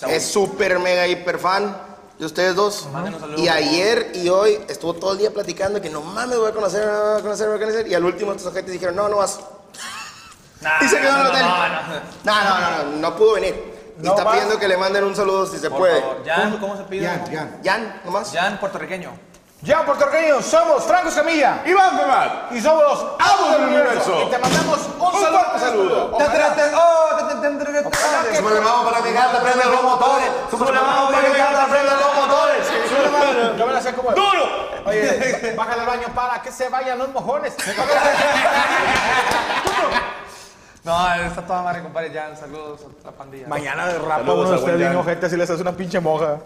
es 0.06 0.26
súper 0.26 0.78
mega 0.78 1.06
hiper 1.06 1.38
fan 1.38 1.76
de 2.18 2.26
ustedes 2.26 2.54
dos. 2.54 2.88
Y 3.36 3.48
ayer 3.48 4.12
y 4.14 4.28
hoy 4.28 4.58
estuvo 4.68 4.94
todo 4.94 5.12
el 5.12 5.18
día 5.18 5.30
platicando 5.30 5.80
que 5.80 5.90
no 5.90 6.00
mames, 6.02 6.38
voy 6.38 6.50
a 6.50 6.52
conocer, 6.54 6.84
voy 6.86 7.18
a 7.18 7.22
conocer, 7.22 7.48
voy 7.48 7.56
a 7.56 7.60
conocer. 7.60 7.88
Y 7.88 7.94
al 7.94 8.04
último 8.04 8.32
estos 8.32 8.48
ojetes 8.52 8.72
dijeron, 8.72 8.96
no, 8.96 9.08
no 9.08 9.16
vas. 9.18 9.40
y 10.80 10.88
se 10.88 10.98
quedó 11.00 11.14
en 11.14 11.20
el 11.20 11.26
hotel. 11.28 11.46
No, 12.24 12.44
no, 12.44 12.60
no, 12.60 12.84
no, 12.84 12.96
no 12.98 13.16
pudo 13.16 13.34
venir. 13.34 13.78
Y 14.00 14.02
No 14.04 14.10
está 14.10 14.24
vas. 14.24 14.34
pidiendo 14.34 14.58
que 14.58 14.68
le 14.68 14.76
manden 14.76 15.04
un 15.04 15.16
saludo 15.16 15.46
si 15.46 15.58
se 15.58 15.68
Por 15.70 15.78
puede. 15.80 16.00
favor. 16.00 16.22
Jan, 16.24 16.58
¿cómo 16.58 16.76
se 16.76 16.84
pide? 16.84 17.06
Jan, 17.06 17.24
Jan. 17.32 17.60
Jan, 17.64 18.00
nomás. 18.04 18.32
Jan, 18.32 18.60
puertorriqueño. 18.60 19.10
Ya, 19.62 19.84
puertorriqueños, 19.84 20.44
somos 20.44 20.84
Franco 20.84 21.08
Escamilla 21.08 21.62
Iván 21.66 21.98
Femat. 21.98 22.52
y 22.52 22.60
somos 22.60 22.82
los 22.84 23.06
amos 23.18 23.50
del 23.52 23.62
universo. 23.68 24.22
Y 24.22 24.30
te 24.30 24.38
mandamos 24.38 24.78
un 25.00 25.20
saludo. 25.20 25.58
saludo. 25.58 26.18
Mano 28.60 28.84
para 28.84 29.02
que 29.02 29.12
prende 29.40 29.64
los 29.64 29.82
motores. 29.82 30.30
Súbele 30.50 30.80
mano 30.80 31.10
para 31.10 31.22
que 31.24 31.70
prende 31.70 31.90
los 31.90 32.14
motores. 32.14 33.58
Yo 33.58 33.66
me 33.66 33.72
la 33.72 33.80
sé 33.80 33.94
como. 33.94 34.10
¡Duro! 34.12 34.68
Oye, 34.86 35.54
bájale 35.56 35.80
al 35.80 35.86
baño 35.86 36.08
para 36.14 36.40
que 36.40 36.52
se 36.52 36.68
vayan 36.68 36.98
los 36.98 37.08
mojones. 37.12 37.54
No, 40.84 41.14
está 41.22 41.42
toda 41.42 41.60
madre, 41.60 41.82
compadre. 41.82 42.10
Jan, 42.14 42.34
saludos 42.34 42.80
a 43.02 43.06
la 43.08 43.12
pandilla. 43.12 43.46
Mañana 43.46 43.86
de 43.88 43.98
rapa 43.98 44.20
Saludos 44.20 44.38
uno 44.38 44.50
de 44.50 44.56
ustedes 44.56 44.78
bien 44.78 44.96
ojete 44.96 45.28
si 45.28 45.36
les 45.36 45.50
hace 45.50 45.60
una 45.60 45.72
pinche 45.72 46.00
moja. 46.00 46.38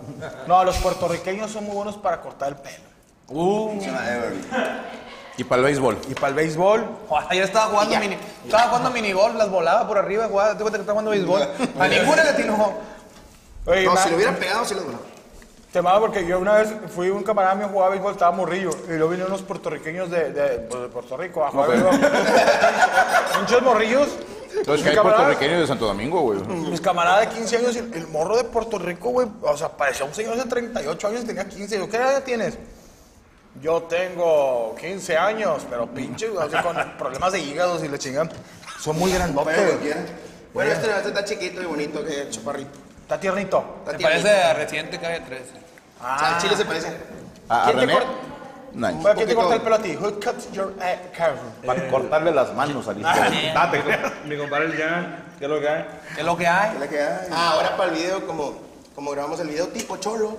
No, 0.48 0.64
los 0.64 0.78
puertorriqueños 0.78 1.48
son 1.52 1.64
muy 1.64 1.76
buenos 1.76 1.96
para 1.96 2.20
cortar 2.20 2.48
el 2.48 2.56
pelo. 2.56 2.92
Y 5.38 5.44
para 5.44 5.60
el 5.60 5.64
béisbol. 5.64 5.96
Y 6.10 6.14
para 6.14 6.28
el 6.28 6.34
béisbol, 6.34 6.86
Joder, 7.08 7.26
Ayer 7.30 7.44
estaba 7.44 7.66
jugando 7.66 7.98
mini, 7.98 8.16
estaba 8.44 8.64
jugando 8.64 8.90
minigolf, 8.90 9.34
las 9.34 9.50
volaba 9.50 9.88
por 9.88 9.96
arriba, 9.96 10.28
jugaba, 10.28 10.52
te 10.56 10.60
cuenta 10.60 10.76
que 10.78 10.82
estaba 10.82 11.00
jugando 11.00 11.10
béisbol. 11.10 11.42
A 11.80 11.88
ninguna 11.88 12.22
le 12.22 12.30
atinó. 12.30 12.74
Oye, 13.64 13.84
No, 13.84 13.96
si 13.96 14.10
lo 14.10 14.16
hubieran 14.16 14.36
pegado, 14.36 14.64
sí 14.66 14.74
lo 14.74 14.82
hubieran. 14.82 15.00
Te 15.72 15.78
amaba 15.78 16.00
porque 16.00 16.26
yo 16.26 16.38
una 16.38 16.56
vez 16.56 16.68
fui 16.94 17.08
un 17.08 17.22
camarada 17.22 17.54
mío 17.54 17.64
a 17.64 17.68
jugar 17.70 17.90
béisbol, 17.92 18.12
estaba 18.12 18.36
morrillo. 18.36 18.70
Y 18.86 18.90
luego 18.90 19.08
vinieron 19.08 19.32
unos 19.32 19.42
puertorriqueños 19.42 20.10
de, 20.10 20.32
de, 20.32 20.48
pues, 20.68 20.82
de 20.82 20.88
Puerto 20.88 21.16
Rico 21.16 21.42
a 21.44 21.50
jugar 21.50 21.70
béisbol. 21.70 21.92
Muchos 23.40 23.62
morrillos. 23.62 24.08
Entonces, 24.54 24.84
que 24.84 24.90
hay 24.90 25.02
puertorriqueños 25.02 25.60
de 25.60 25.66
Santo 25.66 25.86
Domingo, 25.86 26.20
güey. 26.20 26.40
Mis 26.40 26.80
camaradas 26.82 27.20
de 27.20 27.28
15 27.36 27.56
años, 27.56 27.76
el, 27.76 27.94
el 27.94 28.06
morro 28.08 28.36
de 28.36 28.44
Puerto 28.44 28.78
Rico, 28.78 29.08
güey, 29.08 29.26
o 29.40 29.56
sea, 29.56 29.70
parecía 29.70 30.04
un 30.04 30.12
señor 30.12 30.36
de 30.36 30.44
38 30.44 31.08
años 31.08 31.22
y 31.22 31.26
tenía 31.26 31.48
15. 31.48 31.78
Yo, 31.78 31.88
¿qué 31.88 31.96
edad 31.96 32.22
tienes? 32.22 32.58
Yo 33.60 33.82
tengo 33.82 34.74
15 34.80 35.16
años, 35.18 35.66
pero 35.68 35.86
pinche, 35.86 36.28
o 36.28 36.48
sea, 36.48 36.62
con 36.62 36.76
problemas 36.98 37.32
de 37.32 37.40
hígados 37.40 37.84
y 37.84 37.88
le 37.88 37.98
chingan. 37.98 38.30
Son 38.80 38.98
muy 38.98 39.12
grandotes. 39.12 39.56
Bueno, 40.54 40.72
este, 40.72 40.90
este 40.90 41.08
está 41.08 41.24
chiquito 41.24 41.62
y 41.62 41.66
bonito, 41.66 42.04
que 42.04 42.28
chaparrito. 42.30 42.70
Está 43.02 43.20
tiernito. 43.20 43.64
Está 43.80 43.96
tiernito. 43.96 44.22
parece 44.22 44.42
a 44.42 44.54
Residente 44.54 44.98
Calle 44.98 45.20
13. 45.20 45.44
O 45.44 46.18
sea, 46.18 46.34
al 46.34 46.42
chile 46.42 46.56
se 46.56 46.64
parece. 46.64 46.88
¿A, 47.48 47.62
a 47.62 47.64
¿Quién 47.66 47.76
te 47.76 47.86
René? 47.86 47.92
corta? 47.92 48.10
Nice. 48.74 49.14
¿Quién 49.14 49.28
te 49.28 49.34
corta 49.34 49.54
el 49.54 49.60
pelo 49.60 49.74
a 49.76 49.78
ti? 49.82 49.96
Who 49.96 50.12
cuts 50.14 50.50
your 50.52 50.74
eh, 50.80 50.98
hair? 51.16 51.34
Para 51.64 51.88
cortarle 51.90 52.32
las 52.32 52.54
manos 52.54 52.88
al 52.88 52.98
hijo. 53.00 53.08
Date. 53.08 53.82
Mi 54.26 54.36
compadre 54.36 54.64
el 54.66 54.76
Jan, 54.76 55.24
¿qué 55.38 55.44
es 55.44 55.50
lo 55.50 55.60
que 55.60 55.68
hay? 55.68 55.84
¿Qué 56.14 56.20
es 56.20 56.26
lo 56.26 56.36
que 56.36 56.46
hay? 56.48 57.28
Ah, 57.30 57.50
ahora 57.52 57.76
para 57.76 57.90
el 57.90 57.96
video, 57.98 58.26
como, 58.26 58.54
como 58.94 59.10
grabamos 59.10 59.38
el 59.40 59.48
video 59.48 59.68
tipo 59.68 59.98
cholo, 59.98 60.38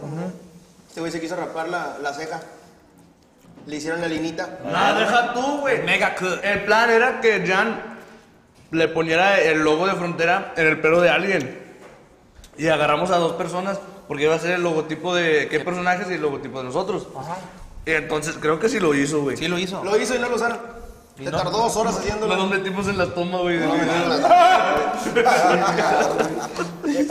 Este 0.89 0.99
güey 0.99 1.11
se 1.11 1.21
quiso 1.21 1.35
rapar 1.35 1.69
la, 1.69 1.97
la 2.01 2.13
ceja. 2.13 2.39
Le 3.65 3.75
hicieron 3.77 4.01
la 4.01 4.07
linita. 4.07 4.59
Nada, 4.65 4.99
deja 4.99 5.33
tú, 5.33 5.59
güey. 5.61 5.83
Mega 5.83 6.15
cut. 6.15 6.43
El 6.43 6.63
plan 6.63 6.89
era 6.89 7.21
que 7.21 7.45
Jan 7.45 7.81
le 8.71 8.87
poniera 8.87 9.39
el 9.39 9.63
logo 9.63 9.87
de 9.87 9.93
frontera 9.93 10.53
en 10.57 10.67
el 10.67 10.81
pelo 10.81 10.99
de 11.01 11.09
alguien. 11.09 11.59
Y 12.57 12.67
agarramos 12.67 13.11
a 13.11 13.17
dos 13.17 13.33
personas 13.33 13.79
porque 14.07 14.23
iba 14.23 14.35
a 14.35 14.39
ser 14.39 14.51
el 14.51 14.63
logotipo 14.63 15.15
de 15.15 15.47
qué 15.47 15.59
personajes 15.59 16.07
y 16.09 16.15
el 16.15 16.21
logotipo 16.21 16.59
de 16.59 16.65
nosotros. 16.65 17.07
Y 17.85 17.91
entonces 17.91 18.37
creo 18.39 18.59
que 18.59 18.69
sí 18.69 18.79
lo 18.79 18.93
hizo, 18.93 19.21
güey. 19.21 19.37
Sí 19.37 19.47
lo 19.47 19.57
hizo. 19.57 19.83
Lo 19.83 19.97
hizo 19.97 20.15
y 20.15 20.19
no 20.19 20.29
lo 20.29 20.35
usaron. 20.35 20.59
Te 21.15 21.29
tardó 21.29 21.51
dos 21.51 21.75
horas 21.77 21.97
haciéndolo. 21.97 22.35
Nos 22.35 22.49
metimos 22.49 22.87
en 22.87 22.97
la 22.97 23.05
toma, 23.13 23.37
güey. 23.39 23.57
No, 23.59 23.67
no, 23.75 24.17
no. 24.17 24.27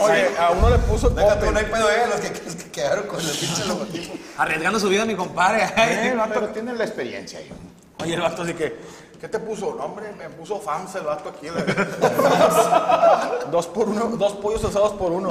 Oye, 0.03 0.37
a 0.37 0.51
uno 0.51 0.69
le 0.69 0.77
puso 0.79 1.09
no 1.09 1.21
hay 1.57 1.65
pedo, 1.65 1.89
eh, 1.89 2.03
los 2.09 2.19
que, 2.19 2.31
quedaron 2.71 3.07
con 3.07 3.19
el 3.19 3.25
pinche 3.31 3.65
logotipo. 3.65 4.13
Arriesgando 4.37 4.79
su 4.79 4.89
vida, 4.89 5.05
mi 5.05 5.15
compadre. 5.15 5.63
Eh, 5.77 6.09
el 6.11 6.17
vato- 6.17 6.33
Pero 6.33 6.47
tienen 6.49 6.77
la 6.77 6.83
experiencia, 6.85 7.39
hijo. 7.41 7.55
Oye, 8.01 8.15
el 8.15 8.21
vato 8.21 8.41
así 8.43 8.53
que, 8.53 8.77
¿qué 9.21 9.27
te 9.29 9.39
puso? 9.39 9.75
No, 9.77 9.85
hombre, 9.85 10.11
me 10.17 10.29
puso 10.29 10.59
FAMS 10.59 10.95
el 10.95 11.03
vato 11.03 11.29
aquí. 11.29 11.47
la- 11.49 13.39
dos 13.51 13.67
por 13.67 13.87
uno, 13.89 14.05
dos 14.17 14.33
pollos 14.33 14.63
asados 14.65 14.91
por 14.93 15.11
uno. 15.11 15.29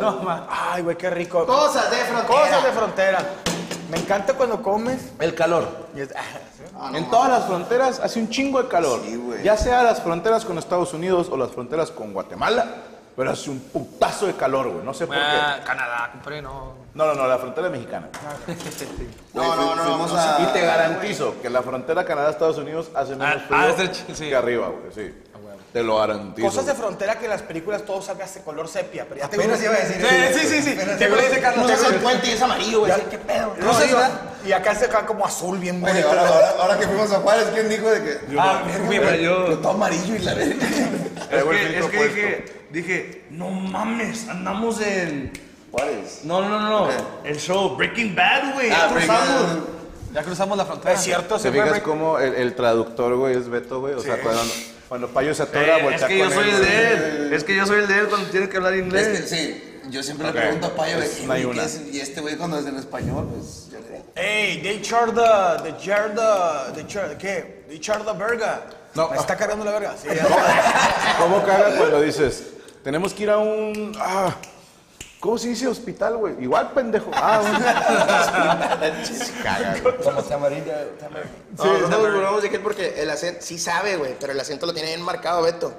No, 0.00 0.16
ma. 0.22 0.46
Ay, 0.50 0.82
güey, 0.82 0.96
qué 0.96 1.08
rico. 1.10 1.46
Cosas 1.46 1.90
de 1.90 1.96
frontera. 1.98 2.26
Cosas 2.26 2.64
de 2.64 2.72
frontera. 2.72 3.24
Me 3.92 3.98
encanta 3.98 4.32
cuando 4.32 4.62
comes. 4.62 5.12
El 5.20 5.34
calor. 5.34 5.68
y 5.94 6.00
es- 6.00 6.14
ah, 6.16 6.22
¿sí? 6.56 6.96
en 6.96 7.10
todas 7.10 7.28
las 7.28 7.44
fronteras 7.44 8.00
hace 8.00 8.18
un 8.20 8.30
chingo 8.30 8.62
de 8.62 8.66
calor. 8.68 9.00
Sí, 9.04 9.16
güey. 9.16 9.42
ya 9.42 9.54
sea 9.58 9.82
las 9.82 10.00
fronteras 10.00 10.46
con 10.46 10.56
Estados 10.56 10.94
Unidos 10.94 11.28
o 11.30 11.36
las 11.36 11.50
fronteras 11.50 11.90
con 11.90 12.14
Guatemala, 12.14 12.66
pero 13.14 13.30
hace 13.30 13.50
un 13.50 13.60
putazo 13.60 14.26
de 14.26 14.32
calor, 14.34 14.70
güey. 14.70 14.82
No 14.82 14.94
sé 14.94 15.06
por 15.06 15.14
qué. 15.16 15.22
Ah, 15.22 15.60
Canadá, 15.62 16.08
compadre, 16.12 16.40
no. 16.40 16.72
No, 16.94 17.04
no, 17.06 17.14
no, 17.14 17.26
la 17.26 17.36
frontera 17.36 17.66
es 17.66 17.72
mexicana. 17.72 18.08
No, 19.34 19.56
no, 19.56 19.74
no, 19.76 19.82
vamos 19.90 20.12
a. 20.14 20.40
Y 20.42 20.46
te 20.54 20.60
garantizo 20.62 21.34
que 21.42 21.50
la 21.50 21.62
frontera 21.62 22.04
Canadá-Estados 22.04 22.56
Unidos 22.58 22.90
hace 22.94 23.14
menos 23.16 23.36
Ah, 23.36 23.44
frío 23.46 23.58
ah, 23.60 23.68
es 23.68 23.76
ch- 24.08 24.14
sí. 24.14 24.28
que 24.30 24.36
arriba, 24.36 24.68
güey, 24.68 24.92
sí. 24.94 25.14
Te 25.72 25.82
lo 25.82 25.96
garantizo. 25.96 26.46
Cosas 26.46 26.66
de 26.66 26.74
frontera 26.74 27.18
que 27.18 27.24
en 27.24 27.30
las 27.30 27.40
películas 27.42 27.82
todo 27.84 28.02
salga 28.02 28.26
de 28.26 28.40
color 28.42 28.68
sepia. 28.68 29.06
Pero 29.08 29.20
ya 29.22 29.28
te 29.30 29.36
Apenas 29.36 29.62
iba 29.62 29.72
a 29.72 29.78
decir. 29.78 30.06
Sí, 30.34 30.46
sí, 30.46 30.62
sí. 30.62 30.76
Te 30.98 31.04
iba 31.06 31.16
a 31.16 31.22
decir. 31.22 31.40
Carlos. 31.40 31.62
No, 31.62 31.66
te- 31.66 31.72
es 31.72 31.84
el 31.84 31.94
puente 31.96 32.26
y 32.28 32.30
es 32.32 32.42
amarillo, 32.42 32.80
güey. 32.80 32.92
¿Qué 33.08 33.18
pedo? 33.18 33.54
No, 33.58 33.72
sé, 33.72 33.88
y 34.44 34.52
acá 34.52 34.74
se 34.74 34.84
acá 34.84 35.06
como 35.06 35.24
azul, 35.24 35.58
bien 35.58 35.82
Oye, 35.82 35.92
bonito. 35.92 36.08
ahora, 36.08 36.28
ahora, 36.28 36.50
ahora 36.60 36.78
que 36.78 36.86
fuimos 36.86 37.10
a 37.12 37.20
Juárez, 37.20 37.46
¿quién 37.54 37.68
dijo 37.68 37.90
de 37.90 38.02
que.? 38.02 38.18
Ah, 38.38 38.62
mira, 38.88 39.16
yo. 39.16 39.58
Todo 39.58 39.70
amarillo 39.72 40.14
y 40.14 40.18
la 40.18 40.34
verga. 40.34 40.66
Es 41.30 41.86
que, 41.86 42.08
dije, 42.08 42.54
dije, 42.70 43.24
no 43.30 43.50
mames, 43.50 44.28
andamos 44.28 44.80
en. 44.82 45.32
Juárez. 45.70 46.20
No, 46.24 46.42
no, 46.42 46.60
no, 46.60 46.68
no. 46.68 46.88
El 47.24 47.38
show 47.38 47.76
Breaking 47.76 48.14
Bad, 48.14 48.52
güey. 48.54 48.70
Ah, 48.70 48.88
ya 48.88 48.92
Breaking. 48.92 49.64
Ya 50.12 50.22
cruzamos 50.22 50.58
la 50.58 50.66
frontera. 50.66 50.92
Es 50.92 51.00
cierto, 51.00 51.36
¿Te 51.36 51.42
se 51.44 51.52
fijas 51.52 51.80
cómo 51.80 52.18
el, 52.18 52.34
el 52.34 52.54
traductor, 52.54 53.16
güey, 53.16 53.34
es 53.36 53.48
Beto, 53.48 53.80
güey? 53.80 53.94
O 53.94 54.00
sea, 54.00 54.20
cuando, 54.20 54.42
cuando 54.92 55.08
Payo 55.08 55.34
se 55.34 55.44
atora, 55.44 55.78
Eh, 55.78 55.94
es 55.94 56.04
que 56.04 56.18
yo 56.18 56.30
soy 56.30 56.50
el 56.50 56.60
de 56.60 56.92
él. 56.92 57.32
Es 57.32 57.44
que 57.44 57.56
yo 57.56 57.64
soy 57.64 57.78
el 57.80 57.88
de 57.88 57.98
él 58.00 58.08
cuando 58.08 58.28
tiene 58.28 58.46
que 58.50 58.58
hablar 58.58 58.74
Es 58.74 58.78
que, 58.80 58.84
inglés. 58.84 59.30
sí, 59.30 59.80
yo 59.88 60.02
siempre 60.02 60.26
le 60.26 60.32
pregunto 60.34 60.66
a 60.66 60.74
Payo, 60.74 60.98
de 61.00 61.06
Es- 61.06 61.12
qué, 61.12 61.26
no 61.26 61.32
y 61.90 61.98
este 61.98 62.20
güey 62.20 62.36
cuando 62.36 62.58
es 62.58 62.66
en 62.66 62.76
español, 62.76 63.26
pues 63.32 63.68
yo 63.72 63.78
le 63.78 64.02
Hey, 64.14 64.60
they 64.62 64.82
char 64.82 65.10
the, 65.14 65.62
they 65.62 65.74
char 65.82 66.14
the, 66.14 66.74
they 66.74 66.86
char, 66.86 67.16
¿qué? 67.16 67.64
They 67.70 67.80
char 67.80 68.04
the 68.04 68.12
verga. 68.12 68.64
No. 68.94 69.08
Me 69.08 69.16
está 69.16 69.34
cargando 69.34 69.64
la 69.64 69.70
verga. 69.70 69.94
Sí, 69.96 70.08
ya. 70.14 71.16
¿Cómo 71.18 71.42
caga 71.42 71.74
cuando 71.78 72.02
dices, 72.02 72.48
tenemos 72.84 73.14
que 73.14 73.22
ir 73.22 73.30
a 73.30 73.38
un... 73.38 73.96
Ah, 73.98 74.34
¿Cómo 75.22 75.38
se 75.38 75.48
dice 75.50 75.68
hospital, 75.68 76.16
güey? 76.16 76.34
Igual, 76.40 76.72
pendejo. 76.72 77.08
Ah, 77.14 77.40
güey. 79.80 79.96
Como 80.02 80.20
tamarilla. 80.20 80.84
No, 81.56 81.78
no 81.78 81.88
nos 81.88 82.12
burlamos 82.12 82.42
de 82.42 82.48
aquel 82.48 82.60
porque 82.60 83.00
el 83.00 83.08
acento, 83.08 83.40
sí 83.40 83.56
sabe, 83.56 83.98
güey, 83.98 84.16
pero 84.18 84.32
el 84.32 84.40
acento 84.40 84.66
lo 84.66 84.74
tiene 84.74 84.88
bien 84.88 85.02
marcado, 85.02 85.42
Beto. 85.42 85.72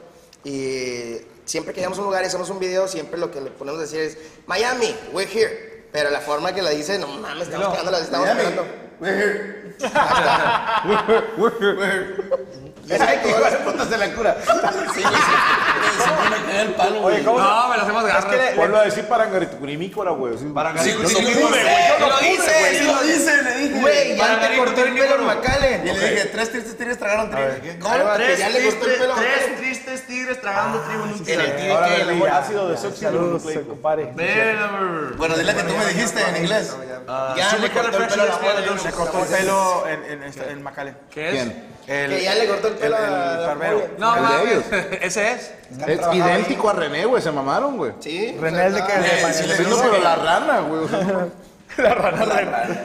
Y 0.46 1.18
siempre 1.44 1.74
que 1.74 1.82
llegamos 1.82 1.98
a 1.98 2.02
un 2.04 2.08
lugar 2.08 2.24
y 2.24 2.28
hacemos 2.28 2.50
un 2.52 2.60
video, 2.60 2.88
siempre 2.88 3.20
lo 3.20 3.32
que 3.32 3.42
le 3.42 3.52
ponemos 3.52 3.80
a 3.80 3.84
decir 3.84 4.00
es, 4.00 4.18
Miami, 4.48 4.96
we're 5.12 5.30
here. 5.30 5.88
Pero 5.92 6.10
la 6.10 6.22
forma 6.22 6.54
que 6.54 6.62
la 6.62 6.70
dice, 6.70 6.98
no 6.98 7.08
mames, 7.08 7.50
estamos 7.50 7.68
pegando 7.68 7.92
las 7.92 8.02
estamos 8.04 8.30
pegando. 8.30 8.66
Ay, 12.90 13.20
que 13.22 13.30
igual 13.30 13.58
puta 13.66 13.86
se 13.86 13.98
la 13.98 14.14
cura. 14.14 14.38
Sí, 14.94 15.02
güey, 15.02 15.14
el 16.62 16.74
palo, 16.76 17.02
güey. 17.02 17.16
Oye, 17.16 17.24
¿cómo 17.26 17.40
No, 17.40 17.68
me 17.70 17.78
la 17.78 17.84
hacemos 17.84 18.04
Es 18.04 18.14
garra. 18.14 18.30
que 18.30 18.38
le- 18.38 18.52
le- 18.52 18.58
Ponlo 18.58 18.78
a 18.78 18.84
decir 18.84 19.06
parangaritucurimícora, 19.06 20.12
güey. 20.12 20.38
sí. 20.38 20.46
Para 20.54 20.78
Sí, 20.78 20.92
sí, 20.92 20.98
sí, 21.08 21.16
Sí 21.16 21.24
lo 22.00 22.20
dice, 22.20 22.52
güey, 22.60 22.78
sí 22.78 22.86
lo 22.86 23.02
dice, 23.04 23.44
le 23.44 23.58
dije. 23.58 23.80
Güey, 23.82 24.18
ya 24.18 24.40
te 24.50 24.58
corté 24.58 24.82
el 24.82 24.94
pelo 24.94 25.18
en. 25.64 25.88
Y 25.88 25.92
le 25.92 26.10
dije, 26.10 26.26
tres 26.26 26.52
tristes 26.52 26.78
tigres 26.78 26.98
tragaron 27.00 27.30
trigo. 27.32 27.48
No, 27.80 28.18
que 28.18 28.38
ya 28.38 28.50
le 28.50 28.64
cortó 28.66 28.86
el 28.86 28.94
pelo 28.98 29.14
a 29.14 29.16
tres 29.18 29.56
tristes 29.58 30.08
tigres 30.08 30.42
tragando 30.42 30.80
trigo 30.82 31.04
en 31.06 31.10
un 31.12 31.30
En 31.30 31.40
el 31.42 31.56
tigre 31.56 31.72
Ahora 31.74 31.88
que 31.88 31.96
el 31.96 32.02
enamora. 32.10 32.38
ácido 32.38 32.68
compadre. 33.68 34.14
Bueno, 35.18 35.36
dile 35.38 35.56
que 35.56 35.64
tú 35.64 35.74
me 35.78 35.86
dijiste 35.86 36.22
en 36.30 36.38
inglés. 36.38 36.76
Ya 37.36 37.58
le 37.60 37.72
cortó 37.72 37.98
el 37.98 38.08
pelo 38.08 38.24
a 38.24 38.26
la. 38.26 38.80
Se 38.80 38.92
cortó 38.92 39.20
el 39.24 39.26
pelo 39.28 39.88
en, 39.88 40.04
en, 40.12 40.24
este- 40.24 40.50
en 40.52 40.62
Macallen. 40.64 40.98
¿Qué 41.12 41.28
es? 41.30 41.34
¿Quién? 41.34 41.74
Que 41.86 42.24
ya 42.24 42.36
le 42.36 42.48
cortó 42.48 42.68
el 42.70 42.74
pelo 42.76 42.96
a 42.96 43.00
la 43.02 43.48
barbero. 43.48 43.90
No, 43.98 44.16
El 44.16 44.22
de 44.24 44.30
mames. 44.30 44.52
ellos. 44.52 44.64
Ese 45.02 45.32
es. 45.34 45.52
Es 45.88 46.00
idéntico 46.14 46.70
a 46.70 46.74
René, 46.74 47.06
güey. 47.06 47.22
Se 47.22 47.32
mamaron, 47.32 47.78
güey. 47.78 47.94
Sí. 48.00 48.36
René 48.40 48.66
el 48.68 48.74
de 48.76 48.84
que... 48.86 48.94
de- 49.00 49.34
sí 49.34 49.44
Sí, 49.58 49.64
no, 49.70 49.78
pero 49.78 50.00
la 50.02 50.16
rana, 50.16 50.60
güey. 50.62 50.88
La 51.78 51.94
rana 51.96 52.26
René. 52.26 52.80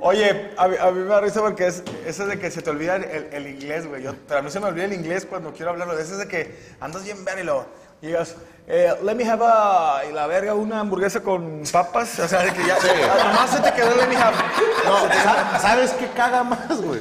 Oye, 0.00 0.52
a 0.56 0.68
mí, 0.68 0.76
a 0.80 0.90
mí 0.92 1.00
me 1.00 1.06
da 1.08 1.20
risa 1.20 1.40
porque 1.40 1.66
es, 1.66 1.82
eso 2.06 2.22
es 2.22 2.28
de 2.28 2.38
que 2.38 2.52
se 2.52 2.62
te 2.62 2.70
olvida 2.70 2.94
el, 2.96 3.28
el 3.32 3.46
inglés, 3.48 3.86
güey. 3.88 4.02
Yo, 4.04 4.14
pero 4.28 4.38
a 4.40 4.42
mí 4.42 4.50
se 4.50 4.60
me 4.60 4.66
olvida 4.66 4.84
el 4.84 4.92
inglés 4.92 5.26
cuando 5.28 5.52
quiero 5.52 5.72
hablarlo. 5.72 5.98
Eso 5.98 6.12
es 6.12 6.18
de 6.18 6.28
que 6.28 6.56
andas 6.80 7.02
bien 7.04 7.24
ver 7.24 7.40
y 7.40 7.42
lo 7.42 7.66
llegas, 8.00 8.36
eh, 8.68 8.94
let 9.02 9.16
me 9.16 9.28
have 9.28 9.44
a, 9.44 10.02
y 10.08 10.12
la 10.12 10.28
verga, 10.28 10.54
una 10.54 10.78
hamburguesa 10.78 11.20
con 11.20 11.64
papas. 11.72 12.16
O 12.20 12.28
sea, 12.28 12.44
de 12.44 12.52
que 12.52 12.64
ya, 12.64 12.76
ah, 12.80 13.24
nomás 13.32 13.50
se 13.50 13.58
te 13.60 13.72
quedó 13.72 13.96
let 13.96 14.06
me 14.06 14.16
have. 14.16 14.36
No, 14.84 14.98
sa- 15.24 15.58
¿sabes 15.58 15.90
qué 15.94 16.06
caga 16.14 16.44
más, 16.44 16.80
güey? 16.80 17.00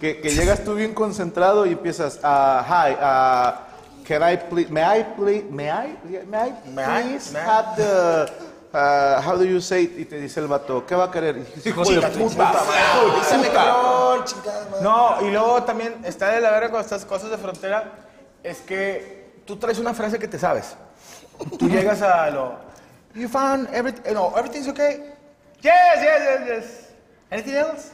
Que, 0.00 0.20
que 0.20 0.30
llegas 0.30 0.62
tú 0.62 0.74
bien 0.76 0.94
concentrado 0.94 1.66
y 1.66 1.72
empiezas, 1.72 2.20
ah, 2.22 2.64
hi, 2.88 2.96
ah, 3.00 3.62
can 4.08 4.22
I 4.22 4.36
please, 4.36 4.70
may 4.70 4.82
I 4.82 5.02
please, 5.02 5.44
may 5.50 5.70
I, 5.70 5.92
may 6.26 6.38
I 6.38 6.50
please 6.50 7.30
May 7.30 7.40
I? 7.40 7.44
have 7.44 7.76
the, 7.76 8.32
ah, 8.72 9.20
how 9.20 9.36
do 9.36 9.44
you 9.44 9.60
say 9.60 9.84
it? 9.84 9.98
Y 9.98 10.04
te 10.06 10.18
dice 10.18 10.40
el 10.40 10.48
vato, 10.48 10.86
¿qué 10.86 10.96
va 10.96 11.04
a 11.04 11.10
querer? 11.10 11.44
Hijo 11.62 11.84
de 11.84 12.00
puta, 12.00 12.08
puta. 12.16 12.52
No, 14.82 15.18
y 15.20 15.30
luego 15.30 15.62
también 15.64 16.00
está 16.04 16.30
de 16.30 16.40
la 16.40 16.50
verga 16.52 16.70
con 16.70 16.80
estas 16.80 17.04
cosas 17.04 17.28
de 17.30 17.36
frontera, 17.36 17.84
es 18.42 18.60
que 18.62 19.42
tú 19.44 19.56
traes 19.56 19.78
una 19.78 19.92
frase 19.92 20.18
que 20.18 20.26
te 20.26 20.38
sabes. 20.38 20.74
Tú 21.58 21.68
llegas 21.68 22.00
a 22.00 22.30
lo, 22.30 22.56
you 23.14 23.28
found 23.28 23.68
everything, 23.74 24.14
no, 24.14 24.32
everything's 24.38 24.68
okay? 24.68 25.02
Yes, 25.60 26.00
yes, 26.02 26.20
yes, 26.22 26.48
yes. 26.48 26.88
Anything 27.30 27.56
else? 27.56 27.92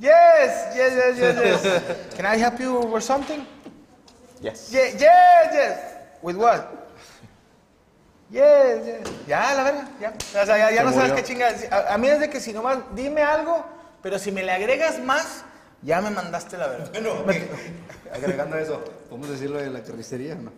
Yes, 0.00 0.74
yes, 0.74 0.92
yes, 0.96 1.16
yes, 1.16 1.62
yes. 1.64 1.82
Can 2.16 2.26
I 2.26 2.36
help 2.38 2.58
you 2.58 2.80
with 2.80 3.04
something? 3.04 3.46
Yes. 4.42 4.70
Yes, 4.72 4.94
yes, 4.98 5.54
yes. 5.54 5.78
With 6.20 6.36
what? 6.36 6.66
Yes, 8.30 8.86
yes. 8.86 9.10
Ya, 9.28 9.54
la 9.54 9.62
verga, 9.62 9.88
ya. 10.00 10.12
O 10.42 10.46
sea, 10.46 10.58
ya, 10.58 10.70
ya 10.70 10.78
Se 10.78 10.84
no 10.84 10.92
sabes 10.92 11.12
qué 11.12 11.22
chingas. 11.22 11.70
A, 11.70 11.94
a 11.94 11.98
mí 11.98 12.08
es 12.08 12.18
de 12.18 12.28
que 12.28 12.40
si 12.40 12.52
nomás 12.52 12.78
dime 12.94 13.22
algo, 13.22 13.64
pero 14.02 14.18
si 14.18 14.32
me 14.32 14.42
le 14.42 14.50
agregas 14.52 14.98
más, 14.98 15.44
ya 15.82 16.00
me 16.00 16.10
mandaste 16.10 16.56
la 16.58 16.66
verga. 16.68 16.90
Agregando 18.12 18.58
eso, 18.58 18.84
¿podemos 19.08 19.30
decirlo 19.30 19.58
de 19.58 19.70
la 19.70 19.82
carnicería 19.82 20.34
o 20.34 20.42
no? 20.42 20.52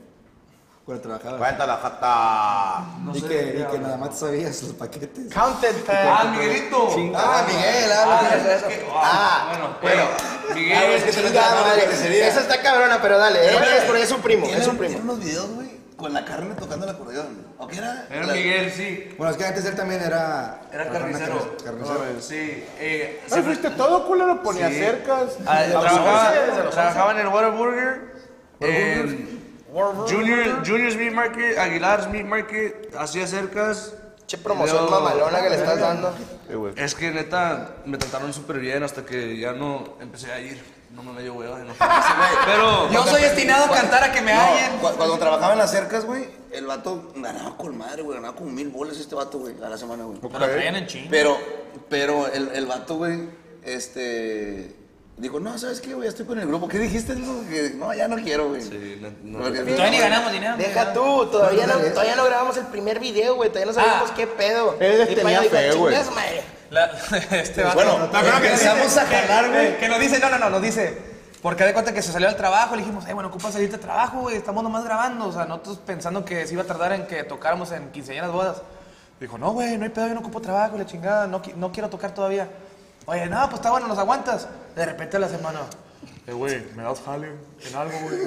Cuando 0.85 1.03
trabajaba. 1.03 1.39
Cuéntala, 1.39 1.77
jata. 1.79 2.85
y, 3.15 3.23
que, 3.23 3.57
y 3.67 3.73
que 3.73 3.79
nada 3.79 3.97
más 3.97 4.11
te 4.11 4.17
sabías 4.17 4.63
los 4.65 4.73
paquetes. 4.75 5.33
Counted, 5.33 5.75
Ah, 5.89 6.31
Miguelito. 6.37 6.89
Ah, 7.17 7.45
Miguel, 7.49 7.93
ah, 7.93 8.05
Ah, 8.07 8.23
Miguel. 8.23 8.47
es 8.57 8.63
que- 8.65 8.87
Ah, 8.95 9.47
bueno, 9.49 9.77
bueno. 9.81 10.55
Miguel, 10.55 10.77
Ah, 10.79 10.93
es 11.09 11.17
que 11.17 11.23
lo. 11.23 12.27
Esa 12.27 12.41
está 12.41 12.61
cabrona, 12.63 13.01
pero 13.01 13.17
dale. 13.19 13.47
Es, 13.47 13.53
es 13.55 13.85
porque 13.87 14.03
es 14.03 14.11
un 14.13 14.21
primo, 14.21 14.47
es 14.47 14.67
un 14.67 14.77
primo. 14.77 14.99
unos 14.99 15.21
videos, 15.21 15.49
güey, 15.55 15.71
con 15.97 16.13
la 16.13 16.23
carne 16.27 16.55
tocando 16.55 16.85
el 16.85 16.95
acordeón. 16.95 17.47
¿O 17.57 17.67
qué 17.67 17.79
era? 17.79 18.07
Era 18.11 18.27
La- 18.27 18.35
Miguel, 18.35 18.71
sí. 18.71 19.15
Bueno, 19.17 19.31
es 19.31 19.39
que 19.39 19.45
antes 19.47 19.65
él 19.65 19.75
también 19.77 20.03
era... 20.03 20.61
Era 20.71 20.91
carnicero. 20.91 21.57
carni- 21.57 21.65
Carnicero. 21.65 22.21
Sí. 22.21 22.63
Eh, 22.79 23.23
¿Sí 23.27 23.41
fuiste 23.41 23.71
todo, 23.71 24.07
culero? 24.07 24.43
Ponía 24.43 24.69
cercas. 24.69 25.31
Ah, 25.47 25.63
trabajaba, 25.71 26.33
trabajaba 26.71 27.13
en 27.13 27.19
el 27.21 27.29
Whataburger. 27.29 28.15
En 28.61 29.44
Junior, 30.09 30.63
Junior's 30.65 30.97
Meat 30.97 31.13
Market, 31.13 31.59
Aguilar's 31.59 32.09
Meat 32.09 32.25
Market, 32.27 32.95
hacía 32.99 33.27
cercas. 33.27 33.95
Che 34.27 34.39
promoción 34.39 34.89
mamalona 34.91 35.43
que 35.43 35.51
le 35.51 35.57
estás 35.57 35.79
dando. 35.81 36.15
Es 36.77 36.95
que 36.95 37.11
neta 37.11 37.77
me 37.85 37.99
trataron 37.99 38.33
súper 38.33 38.59
bien 38.59 38.83
hasta 38.83 39.05
que 39.05 39.37
ya 39.39 39.53
no 39.53 39.97
empecé 40.01 40.33
a 40.33 40.41
ir. 40.41 40.63
No 40.93 41.03
me 41.03 41.21
dio 41.23 41.35
hueva 41.35 41.59
de 41.59 41.65
no. 41.65 41.75
Pero. 42.47 42.91
Yo 42.91 43.05
soy 43.05 43.21
destinado 43.23 43.65
a 43.65 43.71
cantar 43.77 44.05
a 44.05 44.13
que 44.13 44.23
me 44.23 44.33
No, 44.33 44.41
hallen. 44.41 44.79
cu- 44.81 44.93
cuando 44.97 45.19
trabajaba 45.19 45.53
en 45.53 45.59
las 45.59 45.71
cercas, 45.73 46.05
güey, 46.07 46.29
el 46.53 46.67
vato 46.67 47.13
ganaba 47.17 47.57
con 47.57 47.77
madre, 47.77 48.03
güey. 48.03 48.17
Ganaba 48.17 48.37
como 48.37 48.51
mil 48.51 48.69
bolas 48.71 48.97
este 48.99 49.15
vato, 49.17 49.39
güey, 49.41 49.57
a 49.63 49.69
la 49.69 49.77
semana, 49.77 50.05
güey. 50.05 50.19
Pero 50.21 50.39
traían 50.39 50.77
en 50.77 50.87
chinga. 50.87 51.09
Pero, 51.11 51.37
pero 51.91 52.29
el, 52.29 52.49
el 52.55 52.65
vato, 52.67 52.95
güey, 52.95 53.29
este. 53.65 54.75
Dijo, 55.17 55.39
no, 55.39 55.57
¿sabes 55.59 55.81
qué, 55.81 55.95
güey? 55.95 56.07
Ya 56.07 56.11
estoy 56.11 56.27
con 56.27 56.41
el 56.41 56.49
grupo. 56.49 56.67
¿Qué 56.67 56.79
dijiste? 56.79 57.15
No, 57.15 57.95
ya 57.95 58.09
no 58.09 58.17
quiero, 58.17 58.49
güey. 58.49 58.61
Sí, 58.63 58.99
no- 59.01 59.11
no- 59.23 59.45
Porque- 59.45 59.61
Todavía 59.61 59.91
ni 59.91 59.99
ganamos 59.99 60.33
dinero. 60.33 60.57
Deja 60.57 60.93
tú, 60.93 61.27
todavía 61.27 61.67
no, 61.69 61.75
todavía 61.75 62.17
no 62.17 62.25
grabamos 62.25 62.57
el 62.57 62.67
primer 62.67 62.99
video, 62.99 63.37
güey. 63.37 63.49
Todavía 63.51 63.73
no 63.73 63.81
sabemos 63.81 64.11
Ah. 64.11 64.15
qué 64.17 64.27
pedo. 64.27 64.77
Él 64.81 65.15
tenía 65.15 65.43
fe, 65.43 65.73
güey. 65.75 65.95
Este 67.31 67.63
vato. 67.63 67.75
Bueno, 67.77 67.95
¿Te 68.11 68.17
acuerdas 68.17 68.41
que 68.41 68.47
empezamos 68.49 68.97
a 68.97 69.07
jalar, 69.07 69.45
que- 69.45 69.51
güey. 69.51 69.79
Que 69.79 69.89
nos 69.89 70.01
dice, 70.01 70.19
no, 70.19 70.29
no, 70.31 70.39
no, 70.39 70.51
nos 70.51 70.63
dice. 70.63 70.99
Porque 71.41 71.63
de 71.63 71.73
cuenta 71.75 71.93
que 71.95 72.03
se 72.03 72.11
salió 72.11 72.29
al 72.29 72.37
trabajo, 72.37 72.75
le 72.75 72.83
dijimos, 72.83 73.07
eh, 73.07 73.13
bueno, 73.13 73.29
ocupa 73.29 73.53
salirte 73.53 73.77
al 73.77 73.81
trabajo, 73.83 74.21
güey, 74.23 74.37
estamos 74.37 74.65
nomás 74.65 74.83
grabando. 74.85 75.29
O 75.29 75.33
sea, 75.33 75.45
nosotros 75.45 75.79
pensando 75.87 76.25
que 76.25 76.45
se 76.47 76.55
iba 76.55 76.63
a 76.63 76.67
tardar 76.67 76.93
en 76.93 77.07
que 77.07 77.23
tocáramos 77.23 77.71
en 77.71 77.91
quinceañeras 77.93 78.33
bodas. 78.33 78.63
Dijo, 79.21 79.39
no, 79.39 79.53
güey, 79.53 79.77
no 79.79 79.85
hay 79.85 79.91
pedo, 79.91 80.09
yo 80.09 80.15
no 80.15 80.21
ocupo 80.21 80.41
trabajo, 80.41 80.77
la 80.77 80.87
chingada, 80.87 81.27
no, 81.29 81.41
no 81.55 81.71
quiero 81.71 81.89
tocar 81.89 82.13
todavía. 82.15 82.49
Oye, 83.07 83.27
no, 83.27 83.43
pues 83.47 83.57
está 83.57 83.71
bueno, 83.71 83.87
nos 83.87 83.99
aguantas. 83.99 84.49
De 84.75 84.85
repente 84.87 85.17
a 85.17 85.21
la 85.21 85.29
semana, 85.29 85.61
eh, 86.27 86.33
güey, 86.33 86.65
¿me 86.75 86.83
das 86.83 87.01
jale 87.05 87.29
en 87.69 87.77
algo, 87.77 87.99
güey? 88.01 88.19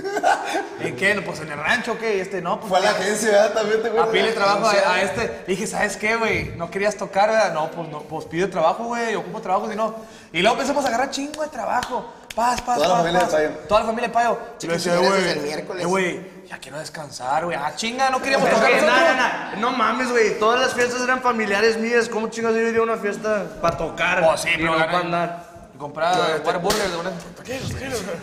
¿En 0.87 0.95
qué? 0.95 1.15
No, 1.15 1.23
Pues 1.23 1.39
en 1.41 1.51
el 1.51 1.57
rancho, 1.57 1.93
¿o 1.93 1.97
¿qué? 1.97 2.21
Este, 2.21 2.41
no, 2.41 2.59
pues. 2.59 2.69
Fue 2.69 2.77
a 2.77 2.81
la 2.81 2.89
agencia, 2.91 3.31
¿verdad? 3.31 3.53
También 3.53 3.81
te 3.81 3.99
A 3.99 4.05
pile 4.11 4.31
trabajo 4.33 4.67
a, 4.67 4.93
a 4.93 5.01
este. 5.01 5.21
Le 5.27 5.45
dije, 5.47 5.65
¿sabes 5.67 5.97
qué, 5.97 6.15
güey? 6.15 6.55
¿No 6.55 6.69
querías 6.69 6.95
tocar, 6.95 7.29
verdad? 7.29 7.53
No, 7.53 7.71
pues 7.71 7.89
no, 7.89 8.01
pues 8.03 8.25
pide 8.25 8.47
trabajo, 8.47 8.83
güey. 8.85 9.15
Ocupo 9.15 9.41
trabajo, 9.41 9.69
si 9.69 9.75
no. 9.75 9.95
Y 10.31 10.41
luego 10.41 10.55
empezamos 10.57 10.85
a 10.85 10.89
agarrar 10.89 11.09
chingo 11.09 11.41
de 11.41 11.49
trabajo. 11.49 12.05
Paz, 12.35 12.61
paz, 12.61 12.75
Toda 12.77 12.87
la 12.89 12.93
paz, 12.93 13.01
familia 13.03 13.19
paz. 13.21 13.31
de 13.31 13.37
Payo. 13.49 13.59
Toda 13.67 13.79
la 13.79 13.85
familia 13.87 14.07
de 14.09 14.13
Payo. 14.13 14.39
Y 14.61 14.67
le 14.67 14.73
decía, 14.73 14.97
güey, 14.97 15.29
el 15.29 15.39
miércoles. 15.41 15.83
eh, 15.83 15.87
güey, 15.87 16.36
ya 16.47 16.57
quiero 16.59 16.79
descansar, 16.79 17.45
güey. 17.45 17.57
Ah, 17.59 17.73
chinga, 17.75 18.09
no 18.09 18.21
queríamos 18.21 18.49
tocar 18.49 18.67
que, 18.69 18.75
nosotros. 18.81 18.97
na, 18.99 19.13
na, 19.13 19.51
na, 19.51 19.55
no 19.59 19.71
mames, 19.71 20.09
güey. 20.11 20.39
Todas 20.39 20.59
las 20.61 20.73
fiestas 20.73 21.01
eran 21.01 21.21
familiares 21.21 21.77
mías. 21.77 22.07
¿Cómo 22.09 22.29
chingas 22.29 22.53
yo 22.53 22.59
iría 22.61 22.79
a 22.79 22.83
una 22.83 22.97
fiesta 22.97 23.45
para 23.61 23.77
tocar? 23.77 24.23
Oh, 24.25 24.37
sí, 24.37 24.49
y 24.53 24.57
pero 24.57 24.71
no 24.71 24.77
para 24.85 24.99
andar? 24.99 25.47
Comprar 25.77 26.15
Whataburger 26.43 26.89
de 26.89 26.97
una. 26.97 27.11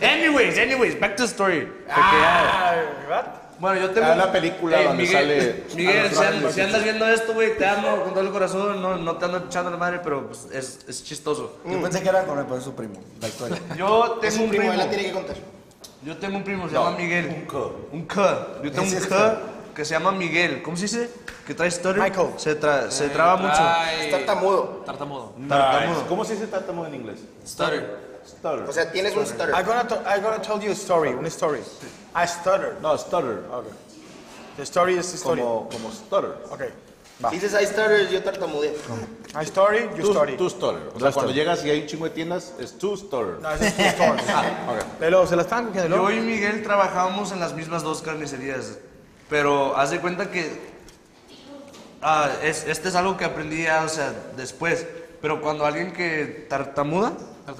Anyways, 0.03 0.59
anyways, 0.59 0.99
back 0.99 1.17
to 1.17 1.23
the 1.23 1.29
story. 1.29 1.67
Porque 1.87 2.01
ya- 2.21 3.41
Bueno, 3.61 3.81
yo 3.81 3.91
tengo. 3.91 4.09
Ah, 4.11 4.17
la 4.17 4.33
película 4.33 4.83
donde 4.83 5.05
Miguel, 5.05 5.15
sale- 5.15 5.65
Miguel, 5.77 6.11
Ah, 6.11 6.51
si, 6.53 6.61
andas 6.61 6.83
viendo 6.83 7.07
esto, 7.09 7.33
güey, 7.33 7.57
te 7.57 7.65
amo 7.65 8.03
con 8.03 8.11
todo 8.13 8.21
el 8.25 8.31
corazón. 8.33 8.83
No, 8.83 8.97
no 8.97 9.17
te 9.17 9.27
ando 9.27 9.39
echando 9.47 9.71
la 9.71 9.77
madre, 9.77 10.01
pero 10.03 10.27
pues, 10.27 10.47
es, 10.53 10.81
es 10.89 11.05
chistoso. 11.05 11.59
Yo 11.65 11.81
pensé 11.81 12.03
que 12.03 12.09
era 12.09 12.25
con 12.25 12.39
el, 12.41 12.47
pues, 12.47 12.65
su 12.65 12.75
primo, 12.75 12.95
la 13.21 13.29
historia. 13.29 13.59
Yo 13.77 14.19
Es 14.21 14.35
tengo 14.35 14.37
un 14.39 14.43
un 14.45 14.49
primo, 14.51 14.61
primo. 14.63 14.73
él 14.73 14.79
la 14.79 14.89
tiene 14.89 15.05
que 15.05 15.13
contar. 15.13 15.37
Yo 16.05 16.17
tengo 16.19 16.37
un 16.37 16.45
primo, 16.45 16.69
se 16.69 16.75
llama 16.75 16.91
Miguel. 16.97 17.27
Un 17.29 17.47
K. 17.47 17.57
Un 17.93 18.05
K. 18.07 18.47
Yo 18.63 18.71
tengo 18.73 18.87
un 18.97 19.05
K 19.09 19.39
que 19.75 19.85
se 19.85 19.95
llama 19.95 20.13
Miguel. 20.13 20.63
¿Cómo 20.63 20.77
se 20.77 20.83
dice? 20.83 21.11
Que 21.47 21.55
trae 21.55 21.71
stutter. 21.71 22.01
Michael. 22.03 22.29
Se, 22.37 22.61
tra- 22.61 22.91
se 22.91 23.09
traba 23.09 23.37
mucho. 23.37 23.55
Ay, 23.59 24.07
Es 24.07 24.11
tartamudo. 24.11 24.83
Tartamudo. 24.87 25.33
Tartamudo. 25.49 26.07
¿Cómo 26.07 26.25
se 26.25 26.35
dice 26.35 26.47
tartamudo 26.47 26.87
en 26.89 26.95
inglés? 26.95 27.21
Stutter. 27.47 27.99
Stutter. 28.27 28.69
O 28.69 28.73
sea, 28.73 28.91
tienes 28.91 29.17
un 29.17 29.27
stutter. 29.27 29.51
I'm 29.51 29.65
gonna, 29.67 29.87
to- 29.87 30.03
I'm 30.07 30.23
gonna 30.23 30.41
tell 30.41 30.61
you 30.61 30.71
a 30.71 30.75
story, 30.75 31.11
una 31.11 31.29
story. 31.29 31.61
I 32.15 32.27
stutter. 32.27 32.77
no, 32.81 32.97
stutter. 32.97 33.43
The 34.57 34.63
story 34.63 34.97
is 34.97 35.11
the 35.11 35.17
story. 35.19 35.41
Como, 35.41 35.69
como 35.69 35.91
stutter. 35.91 36.37
Okay. 36.53 36.69
Dices 37.31 37.53
I 37.61 37.67
stutter, 37.67 38.09
yo 38.09 38.23
tartamudeo. 38.23 38.73
I 39.41 39.45
story, 39.45 39.89
you 39.97 40.05
story. 40.11 40.37
tú 40.37 40.49
stutter. 40.49 40.91
O 40.95 41.01
sea, 41.01 41.11
cuando 41.13 41.33
llegas 41.33 41.65
y 41.65 41.71
hay 41.71 41.81
un 41.83 41.87
chingo 41.87 42.05
de 42.05 42.11
tiendas, 42.11 42.55
es 42.59 42.79
tu 42.79 42.97
stutter. 42.97 43.41
No, 43.41 43.51
es 43.53 43.77
tu 43.77 43.83
story. 43.83 44.21
Pero 44.99 45.27
se 45.27 45.37
la 45.37 45.43
están 45.43 45.67
cogiendo. 45.67 45.97
Yo 45.97 46.11
y 46.11 46.21
Miguel 46.21 46.63
trabajábamos 46.63 47.33
en 47.33 47.41
las 47.41 47.53
mismas 47.55 47.83
dos 47.83 48.03
carnicerías. 48.03 48.79
Pero 49.29 49.77
haz 49.77 49.91
de 49.91 50.01
cuenta 50.01 50.31
que. 50.31 50.61
ah, 52.03 52.31
es, 52.43 52.65
este 52.67 52.89
es 52.89 52.95
algo 52.95 53.17
que 53.17 53.25
aprendí 53.25 53.65
ya, 53.65 53.83
o 53.85 53.89
sea, 53.89 54.13
después. 54.37 54.87
Pero 55.21 55.41
cuando 55.41 55.65
alguien 55.67 55.93
que 55.93 56.47
tartamuda, 56.49 57.13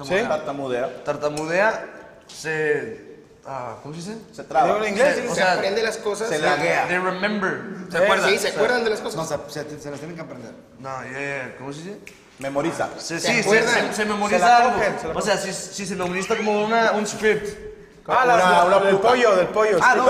Sí, 0.03 0.15
tartamudea. 0.27 1.03
tartamudea, 1.03 1.85
se. 2.27 3.04
Ah, 3.47 3.75
¿Cómo 3.81 3.93
se 3.95 4.01
dice? 4.01 4.17
Se 4.33 4.43
traba. 4.43 4.77
en 4.79 4.89
inglés. 4.93 5.19
O 5.25 5.29
Se 5.29 5.35
sea, 5.41 5.53
aprende 5.53 5.81
las 5.83 5.97
cosas. 5.97 6.29
Se 6.29 6.39
laguea. 6.39 6.87
They 6.87 6.97
remember. 6.97 7.61
¿Se 7.91 7.97
acuerdan? 7.97 8.29
Sí, 8.29 8.37
se 8.39 8.47
acuerdan 8.49 8.83
de 8.83 8.89
las 8.91 9.01
No, 9.01 9.09
cosas. 9.09 9.39
se, 9.47 9.63
se, 9.69 9.79
se 9.79 9.91
las 9.91 9.99
tienen 9.99 10.15
que 10.15 10.21
aprender. 10.21 10.51
No, 10.79 10.89
ya, 11.03 11.11
ya, 11.19 11.55
¿cómo 11.57 11.71
se 11.73 11.79
dice? 11.81 11.97
Memoriza. 12.39 12.89
Se, 12.97 13.19
¿Se 13.19 13.43
sí, 13.43 13.43
se, 13.43 13.67
se, 13.67 13.93
se 13.93 14.05
memoriza 14.05 14.39
Se 14.39 14.45
algo. 14.45 14.79
se 15.01 15.07
o 15.07 15.21
sea, 15.21 15.37
si, 15.37 15.53
si 15.53 15.85
se 15.85 15.95
memoriza 15.95 16.35
como 16.35 16.65
una, 16.65 16.91
un 16.91 17.07
script. 17.07 17.47
Ah, 18.07 18.23
la, 18.23 18.35
Una- 18.35 18.63
una 18.65 18.79
del 18.85 18.97
pollo, 18.97 19.35
del 19.35 19.47
pollo. 19.47 19.79
Ah, 19.81 19.95
no. 19.95 20.05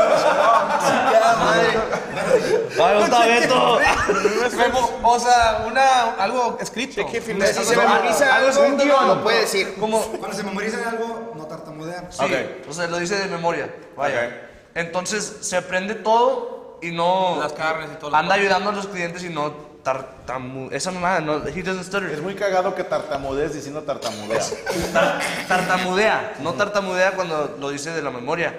¡Ay, 2.78 3.04
está 3.04 3.26
Beto! 3.26 3.80
O 5.04 5.20
sea, 5.20 5.64
una, 5.66 6.16
algo 6.16 6.58
escrito. 6.60 7.08
Si 7.10 7.64
se 7.66 7.76
memoriza 7.78 8.36
algo 8.36 8.68
no. 8.86 9.02
lo 9.16 9.24
puede 9.24 9.42
decir. 9.42 9.76
Como, 9.80 10.02
Cuando 10.18 10.36
se 10.36 10.44
memorizan 10.44 10.84
algo, 10.84 11.34
tartamudean. 11.84 12.08
Sí, 12.12 12.26
o 12.70 12.74
sea, 12.74 12.88
lo 12.88 12.98
dice 12.98 13.16
de 13.18 13.28
memoria. 13.28 13.70
Vaya. 13.96 14.28
Ok. 14.28 14.34
Entonces 14.76 15.38
se 15.42 15.58
aprende 15.58 15.96
todo 15.96 16.80
y 16.82 16.92
no. 16.92 17.38
Las 17.40 17.54
carnes 17.54 17.90
y 17.94 17.96
todo 17.98 18.10
lo 18.10 18.16
Anda 18.18 18.36
ayudando 18.36 18.70
a 18.70 18.74
los 18.74 18.88
clientes 18.88 19.24
y 19.24 19.30
no 19.30 19.52
tartamu. 19.84 20.70
Esa 20.72 20.92
mamada, 20.92 21.22
no. 21.22 21.36
He 21.48 21.64
doesn't 21.64 21.84
stutter. 21.86 22.10
Es 22.12 22.22
muy 22.22 22.36
cagado 22.36 22.76
que 22.76 22.84
tartamudees 22.84 23.54
diciendo 23.54 23.84
tartamudea. 23.84 24.42
Tar- 24.94 25.20
tartamudea. 25.48 26.34
No 26.42 26.54
tartamudea 26.54 27.12
cuando 27.12 27.56
lo 27.60 27.70
dice 27.70 27.92
de 27.92 28.02
la 28.02 28.10
memoria. 28.12 28.54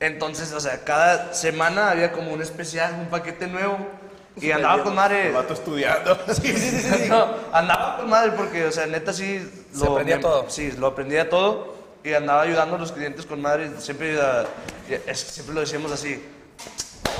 Entonces, 0.00 0.52
o 0.52 0.60
sea, 0.60 0.82
cada 0.84 1.34
semana 1.34 1.90
había 1.90 2.12
como 2.12 2.32
un 2.32 2.42
especial, 2.42 2.94
un 2.98 3.06
paquete 3.06 3.46
nuevo. 3.46 3.76
Y 4.40 4.50
andaba 4.50 4.82
con 4.82 4.94
madre. 4.94 5.28
El 5.28 5.34
vato 5.34 5.52
estudiando. 5.54 6.18
Sí, 6.32 6.52
sí, 6.56 6.70
sí, 6.70 6.80
sí. 6.80 7.04
No, 7.08 7.28
andaba 7.52 7.98
con 7.98 8.08
madre 8.08 8.32
porque, 8.32 8.64
o 8.64 8.72
sea, 8.72 8.86
neta 8.86 9.12
sí. 9.12 9.66
Se 9.72 9.86
aprendía 9.86 10.20
todo. 10.20 10.48
Sí, 10.48 10.72
lo 10.72 10.86
aprendía 10.88 11.28
todo 11.28 11.73
y 12.04 12.12
andaba 12.14 12.42
ayudando 12.42 12.76
a 12.76 12.78
los 12.78 12.92
clientes 12.92 13.24
con 13.26 13.40
madre. 13.40 13.70
Siempre, 13.80 14.20
ah, 14.20 14.44
es- 15.06 15.20
siempre 15.20 15.54
lo 15.54 15.60
decíamos 15.62 15.90
así. 15.90 16.22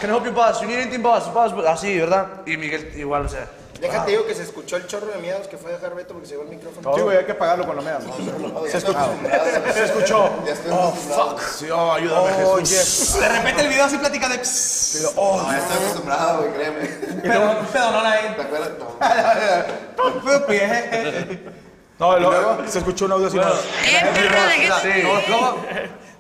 Can 0.01 0.11
I 0.11 0.13
help 0.15 0.27
you, 0.27 0.33
boss? 0.33 0.61
You 0.61 0.67
need 0.69 0.79
anything, 0.81 1.03
boss? 1.03 1.33
Boss, 1.33 1.55
boss. 1.55 1.65
Así, 1.67 1.99
¿verdad? 1.99 2.27
Y 2.47 2.57
Miguel 2.57 2.93
igual, 2.97 3.27
o 3.27 3.29
sea. 3.29 3.49
Déjate 3.81 4.13
digo 4.13 4.25
que 4.25 4.35
se 4.35 4.45
escuchó 4.45 4.77
el 4.77 4.87
chorro 4.87 5.09
de 5.09 5.19
miedos 5.19 5.47
que 5.49 5.59
fue 5.59 5.71
a 5.71 5.75
dejar 5.75 5.95
Beto 5.95 6.13
porque 6.15 6.27
se 6.29 6.35
llevó 6.35 6.45
el 6.45 6.51
micrófono. 6.51 6.95
Sí, 6.95 7.01
güey, 7.03 7.19
hay 7.19 7.25
que 7.25 7.35
pagarlo 7.35 7.65
cuando 7.65 7.83
me 7.83 7.91
dan. 7.91 8.03
Se 8.71 8.79
escuchó. 8.79 9.11
Se 9.75 9.85
escuchó. 9.85 10.31
Estoy 10.47 10.73
acostumbrado. 10.73 11.37
Sí, 11.59 11.71
oh, 11.71 11.93
ayúdame, 11.93 12.45
Oh, 12.45 12.57
Jesús. 12.59 12.71
yes. 12.71 13.21
De 13.21 13.29
repente 13.29 13.63
el 13.63 13.69
video 13.69 13.85
así 13.85 13.99
platica 13.99 14.29
de. 14.29 14.39
psss, 14.45 15.13
No, 15.17 15.51
ya 15.51 15.59
estoy 15.59 15.77
acostumbrado, 15.79 16.39
güey, 16.43 16.53
créeme. 16.55 16.87
Pero 17.23 17.59
pedonón 17.73 18.07
ahí. 18.07 18.35
¿Te 18.37 18.43
acuerdas? 18.43 18.71
No. 18.79 18.95
No, 21.99 22.19
luego 22.19 22.63
se 22.67 22.79
escuchó 22.79 23.05
un 23.07 23.13
audio 23.13 23.27
así. 23.29 23.37
no. 23.37 23.43
Eh, 23.43 24.11
perro, 24.15 24.43
déjate. 24.49 25.03
Sí. 25.03 25.09
¿Cómo? 25.31 25.65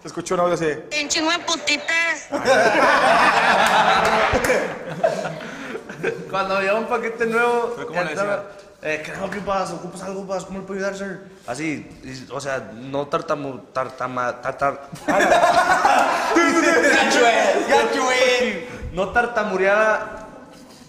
Se 0.03 0.09
escuchó 0.09 0.35
un 0.35 0.41
audio 0.41 0.55
así. 0.55 0.69
Un 1.03 1.09
chingo 1.09 1.31
de 1.31 1.39
putitas. 1.41 2.29
Cuando 6.31 6.57
había 6.57 6.75
un 6.75 6.87
paquete 6.87 7.27
nuevo. 7.27 7.73
¿Pero 7.77 7.89
cómo 7.89 8.03
le 8.03 8.11
estaba, 8.13 8.45
Eh, 8.83 9.03
help 9.07 9.35
you, 9.35 9.41
boss? 9.41 9.71
¿Ocupas 9.71 10.03
algo, 10.03 10.25
boss? 10.25 10.45
¿Cómo 10.45 10.59
le 10.59 10.65
puedo 10.67 10.79
ayudar, 10.79 10.95
sir? 10.97 11.23
Así, 11.47 11.89
y- 12.05 12.27
o 12.31 12.39
sea, 12.41 12.71
no 12.75 13.07
tartamu, 13.07 13.59
tartama, 13.73 14.41
tartar. 14.43 14.89
No 18.93 19.09
tartamureaba 19.09 20.27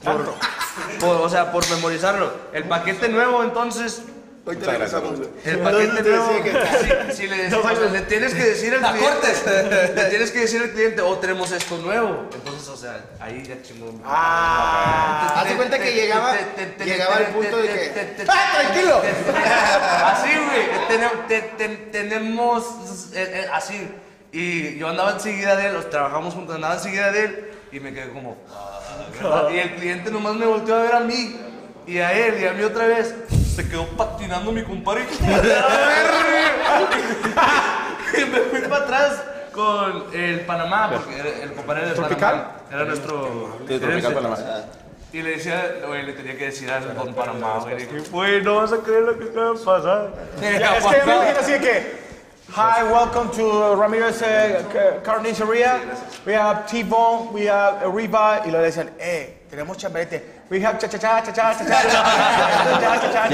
por, 0.04 0.36
por- 1.00 1.22
o 1.22 1.30
sea, 1.30 1.52
por 1.52 1.68
memorizarlo. 1.70 2.32
El 2.54 2.66
paquete 2.66 3.10
nuevo, 3.10 3.44
entonces, 3.44 4.04
Hoy 4.48 4.58
te 4.58 4.66
regresamos, 4.68 5.20
el 5.44 5.60
paquete 5.60 6.04
decía 6.04 6.44
que- 6.44 7.12
si, 7.12 7.18
si 7.24 7.28
le, 7.28 7.38
decimos, 7.38 7.66
o 7.66 7.76
sea, 7.76 7.90
le 7.90 8.02
tienes 8.02 8.34
que 8.36 8.44
decir 8.44 8.76
al 8.76 8.92
cliente, 8.94 9.10
cortes. 9.10 9.44
le 9.96 10.04
tienes 10.06 10.32
que 10.32 10.40
decir 10.42 10.62
al 10.62 10.70
cliente, 10.70 11.02
oh, 11.02 11.18
tenemos 11.18 11.52
esto 11.52 11.78
nuevo. 11.80 12.30
Entonces, 12.32 12.68
o 12.68 12.78
sea, 12.78 13.04
ahí 13.20 13.42
ya 13.44 13.60
chingón. 13.64 14.00
Ah, 14.06 15.34
haz 15.42 15.50
de 15.50 15.56
cuenta 15.56 15.80
que 15.80 15.94
llegaba, 15.96 16.36
llegaba 16.86 17.16
al 17.16 17.26
punto 17.28 17.58
de 17.58 17.68
que. 17.70 18.26
¡Ah, 18.28 18.52
tranquilo! 18.62 19.02
Así, 20.06 20.30
güey. 20.30 20.88
Tenem- 20.90 21.28
te- 21.28 21.42
te- 21.58 21.78
Tenemos. 21.92 22.64
eh, 23.16 23.46
eh, 23.46 23.48
así. 23.52 23.90
Y 24.32 24.78
yo 24.78 24.90
andaba 24.90 25.14
enseguida 25.14 25.56
de 25.56 25.68
él, 25.68 25.74
los 25.74 25.90
trabajamos 25.90 26.36
juntos, 26.36 26.54
andaba 26.56 26.76
enseguida 26.76 27.12
de 27.12 27.24
él. 27.26 27.52
Y 27.72 27.80
me 27.80 27.92
quedé 27.94 28.10
como. 28.12 28.38
"Ah", 28.54 29.48
Y 29.52 29.58
el 29.58 29.76
cliente 29.76 30.12
nomás 30.12 30.36
me 30.36 30.46
volteó 30.46 30.76
a 30.76 30.82
ver 30.84 30.94
a 30.94 31.00
mí. 31.00 31.36
Y 31.88 31.98
a 31.98 32.14
él, 32.14 32.40
y 32.42 32.46
a 32.46 32.54
mí 32.54 32.64
otra 32.64 32.86
vez. 32.86 33.14
Se 33.56 33.68
quedó 33.70 33.86
patinando 33.88 34.52
mi 34.52 34.64
compadre. 34.64 35.06
y 38.18 38.26
me 38.26 38.40
fui 38.42 38.60
para 38.68 38.84
atrás 38.84 39.24
con 39.54 40.14
el 40.14 40.42
Panamá, 40.42 40.90
porque 40.92 41.18
era- 41.18 41.30
el 41.44 41.54
compadre 41.54 41.86
de 41.88 41.94
¿Tropical? 41.94 42.52
Era 42.70 42.84
nuestro. 42.84 43.58
Sí, 43.66 43.80
Tropical. 43.80 44.14
Panamá. 44.14 44.38
Y 45.14 45.22
le 45.22 45.30
decía, 45.30 45.76
güey, 45.88 46.04
le 46.04 46.12
tenía 46.12 46.38
que 46.38 46.48
decir 46.48 46.70
al 46.70 46.94
don 46.94 47.14
Panamá, 47.14 47.60
güey. 47.60 47.88
Güey, 48.12 48.44
no 48.44 48.58
vas 48.58 48.74
a 48.74 48.80
creer 48.80 49.04
lo 49.04 49.18
que 49.18 49.30
acaba 49.30 49.54
de 49.54 49.60
pasar. 49.64 50.12
Es 50.42 50.60
que 50.60 51.00
yo 51.00 51.06
me 51.06 51.16
imagino 51.16 51.40
así 51.40 51.52
de 51.54 51.60
que, 51.62 52.06
Hi, 52.50 52.84
welcome 52.92 53.32
to 53.32 53.76
Ramirez 53.76 54.22
uh, 54.22 55.02
Carniceria. 55.02 55.80
We 56.26 56.36
have 56.36 56.68
T-Bone, 56.68 57.32
we 57.34 57.48
have 57.50 57.84
Arriba. 57.86 58.42
Y 58.46 58.52
lo 58.52 58.62
decían, 58.62 58.92
eh, 59.00 59.46
tenemos 59.50 59.78
chamberete. 59.78 60.35
We 60.48 60.60
have 60.62 60.78
cha 60.80 60.88
cha 60.88 60.98
cha 61.00 61.22
cha 61.22 61.32
cha 61.32 61.54
cha 61.54 61.66
cha 61.66 61.66
cha 61.66 61.82
cha 61.96 62.30
cha 63.10 63.28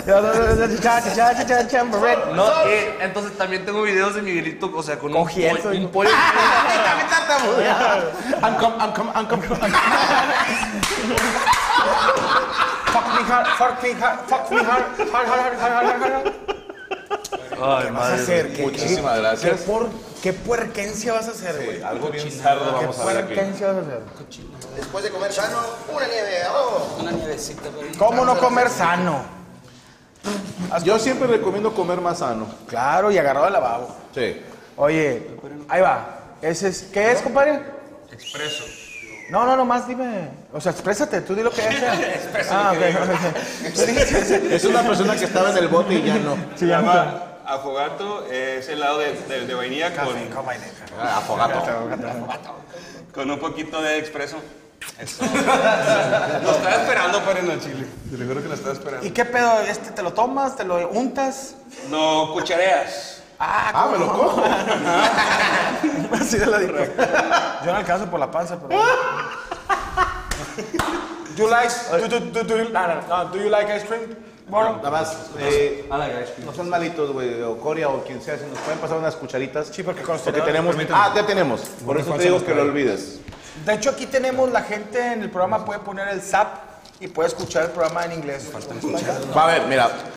cha 0.00 1.00
cha 1.04 1.12
cha 1.14 1.34
cha 1.34 1.44
cha 1.44 1.68
chamberete. 1.68 2.34
No, 2.34 2.48
eh, 2.64 2.96
entonces 3.00 3.36
también 3.36 3.66
tengo 3.66 3.82
videos 3.82 4.14
de 4.14 4.22
Miguelito, 4.22 4.70
o 4.74 4.82
sea, 4.82 4.98
con 4.98 5.14
un. 5.14 5.28
Ancom, 8.42 8.72
ancom, 8.80 9.10
ancom. 9.14 9.42
Fuck 12.92 13.06
me 13.14 13.22
hard, 13.28 13.46
fuck 13.58 13.82
me 13.82 13.92
hard, 13.92 14.18
fuck 14.26 14.50
me 14.50 14.64
hard, 14.64 14.84
hard, 15.12 15.26
hard, 15.28 15.58
hard, 15.58 15.58
hard, 15.58 16.00
hard, 16.00 16.12
hard. 16.24 16.34
Ay, 17.62 17.84
¿Qué 17.86 17.90
vas 17.92 18.00
a 18.06 18.10
madre. 18.10 18.22
hacer? 18.22 18.52
¿Qué- 18.52 18.62
Muchísimas 18.62 19.14
qué- 19.14 19.20
gracias. 19.20 19.52
¿Qué, 19.60 19.66
por, 19.66 19.88
¿Qué 20.22 20.32
puerquencia 20.32 21.12
vas 21.12 21.28
a 21.28 21.30
hacer, 21.30 21.64
güey? 21.64 21.82
Algo 21.82 22.08
bien 22.10 22.28
¿Qué 22.28 22.42
vamos 22.44 22.98
a 22.98 23.04
ver 23.04 23.16
aquí. 23.18 23.34
puerquencia 23.34 23.66
vas 23.68 23.76
a 23.76 23.80
hacer? 23.80 24.00
Después 24.76 25.04
de 25.04 25.10
comer 25.10 25.32
sano, 25.32 25.58
una 25.94 26.06
nieve. 26.06 26.38
Oh. 26.52 26.98
¿Cómo 27.98 28.24
no 28.24 28.38
comer 28.38 28.68
sano? 28.70 29.22
Yo 30.84 30.98
siempre 30.98 31.26
recomiendo 31.28 31.72
comer 31.74 32.00
más 32.00 32.18
sano. 32.18 32.46
Claro, 32.66 33.10
y 33.10 33.18
agarrado 33.18 33.46
al 33.46 33.52
lavabo. 33.52 33.96
Sí. 34.14 34.40
Oye, 34.76 35.26
ahí 35.68 35.80
va. 35.80 36.14
Ese 36.42 36.68
es, 36.68 36.82
¿Qué 36.92 37.12
es, 37.12 37.20
compadre? 37.22 37.62
Expreso. 38.12 38.64
No, 39.30 39.44
no, 39.44 39.56
nomás 39.56 39.86
dime. 39.86 40.30
O 40.52 40.60
sea, 40.60 40.72
exprésate, 40.72 41.20
tú 41.20 41.34
di 41.34 41.42
lo 41.42 41.50
que 41.50 41.60
es. 41.60 41.74
Ah, 42.50 42.72
ok. 42.74 42.80
Es 44.50 44.64
una 44.64 44.82
persona 44.82 45.16
que 45.16 45.24
estaba 45.24 45.50
en 45.50 45.58
el 45.58 45.68
bote 45.68 45.94
y 45.94 46.02
ya 46.04 46.16
no. 46.16 46.36
Se 46.56 46.66
llama 46.66 47.24
Afogato 47.48 48.26
es 48.30 48.68
helado 48.68 48.98
de, 48.98 49.12
de, 49.14 49.46
de 49.46 49.54
vainilla 49.54 49.94
con, 49.96 50.08
Afogato. 51.00 51.64
con 53.14 53.30
un 53.30 53.38
poquito 53.38 53.80
de 53.80 53.98
expreso. 53.98 54.36
Eso. 54.98 55.22
lo 56.42 56.50
estaba 56.50 56.74
esperando 56.74 57.20
para 57.24 57.40
en 57.40 57.50
el 57.50 57.60
chile. 57.60 57.86
Te 58.10 58.18
lo 58.18 58.26
juro 58.26 58.42
que 58.42 58.48
lo 58.48 58.54
estaba 58.54 58.74
esperando. 58.74 59.06
¿Y 59.06 59.10
qué 59.10 59.24
pedo? 59.24 59.60
¿Este 59.60 59.90
te 59.92 60.02
lo 60.02 60.12
tomas? 60.12 60.56
¿Te 60.56 60.64
lo 60.64 60.88
untas? 60.90 61.54
No 61.88 62.32
cuchareas. 62.34 63.22
Ah, 63.38 63.88
me 63.92 63.98
lo 63.98 64.08
cojo. 64.12 64.42
Así 66.20 66.38
de 66.38 66.46
la 66.46 66.58
dijo. 66.58 66.74
Yo 67.64 67.72
no 67.72 67.76
alcanzo 67.76 68.10
por 68.10 68.20
la 68.20 68.30
panza, 68.30 68.58
pero. 68.58 68.80
Do 71.36 71.44
you 71.44 71.50
like, 71.50 71.72
do, 71.92 72.08
do, 72.08 72.18
do, 72.18 72.42
do, 72.42 72.56
you- 72.58 72.70
no, 72.70 72.86
no, 72.88 73.00
no, 73.06 73.24
do 73.30 73.38
you 73.38 73.48
like 73.48 73.70
ice 73.70 73.84
cream? 73.86 74.12
Moro? 74.48 74.76
Nada 74.76 74.90
más, 74.90 75.16
eh, 75.38 75.88
no 76.44 76.54
son 76.54 76.68
malitos, 76.70 77.12
güey, 77.12 77.42
o 77.42 77.58
Coria 77.58 77.88
o 77.88 78.02
quien 78.02 78.22
sea, 78.22 78.38
si 78.38 78.46
nos 78.46 78.58
pueden 78.60 78.78
pasar 78.78 78.96
unas 78.96 79.14
cucharitas. 79.14 79.68
Sí, 79.70 79.82
porque 79.82 80.02
con 80.02 80.18
Porque 80.18 80.40
tenemos. 80.40 80.74
Ah, 80.90 81.12
ya 81.14 81.26
tenemos. 81.26 81.60
Por 81.84 81.98
eso 81.98 82.14
te 82.14 82.24
digo 82.24 82.44
que 82.44 82.54
lo 82.54 82.62
olvides. 82.62 83.20
De 83.64 83.74
hecho, 83.74 83.90
aquí 83.90 84.06
tenemos 84.06 84.50
la 84.50 84.62
gente 84.62 85.12
en 85.12 85.22
el 85.22 85.30
programa 85.30 85.64
puede 85.64 85.80
poner 85.80 86.08
el 86.08 86.22
zap 86.22 86.68
y 87.00 87.08
puede 87.08 87.28
escuchar 87.28 87.64
el 87.64 87.70
programa 87.70 88.04
en 88.06 88.12
inglés. 88.12 88.50
Va 89.36 89.44
a 89.44 89.46
ver, 89.46 89.66
mira, 89.66 89.90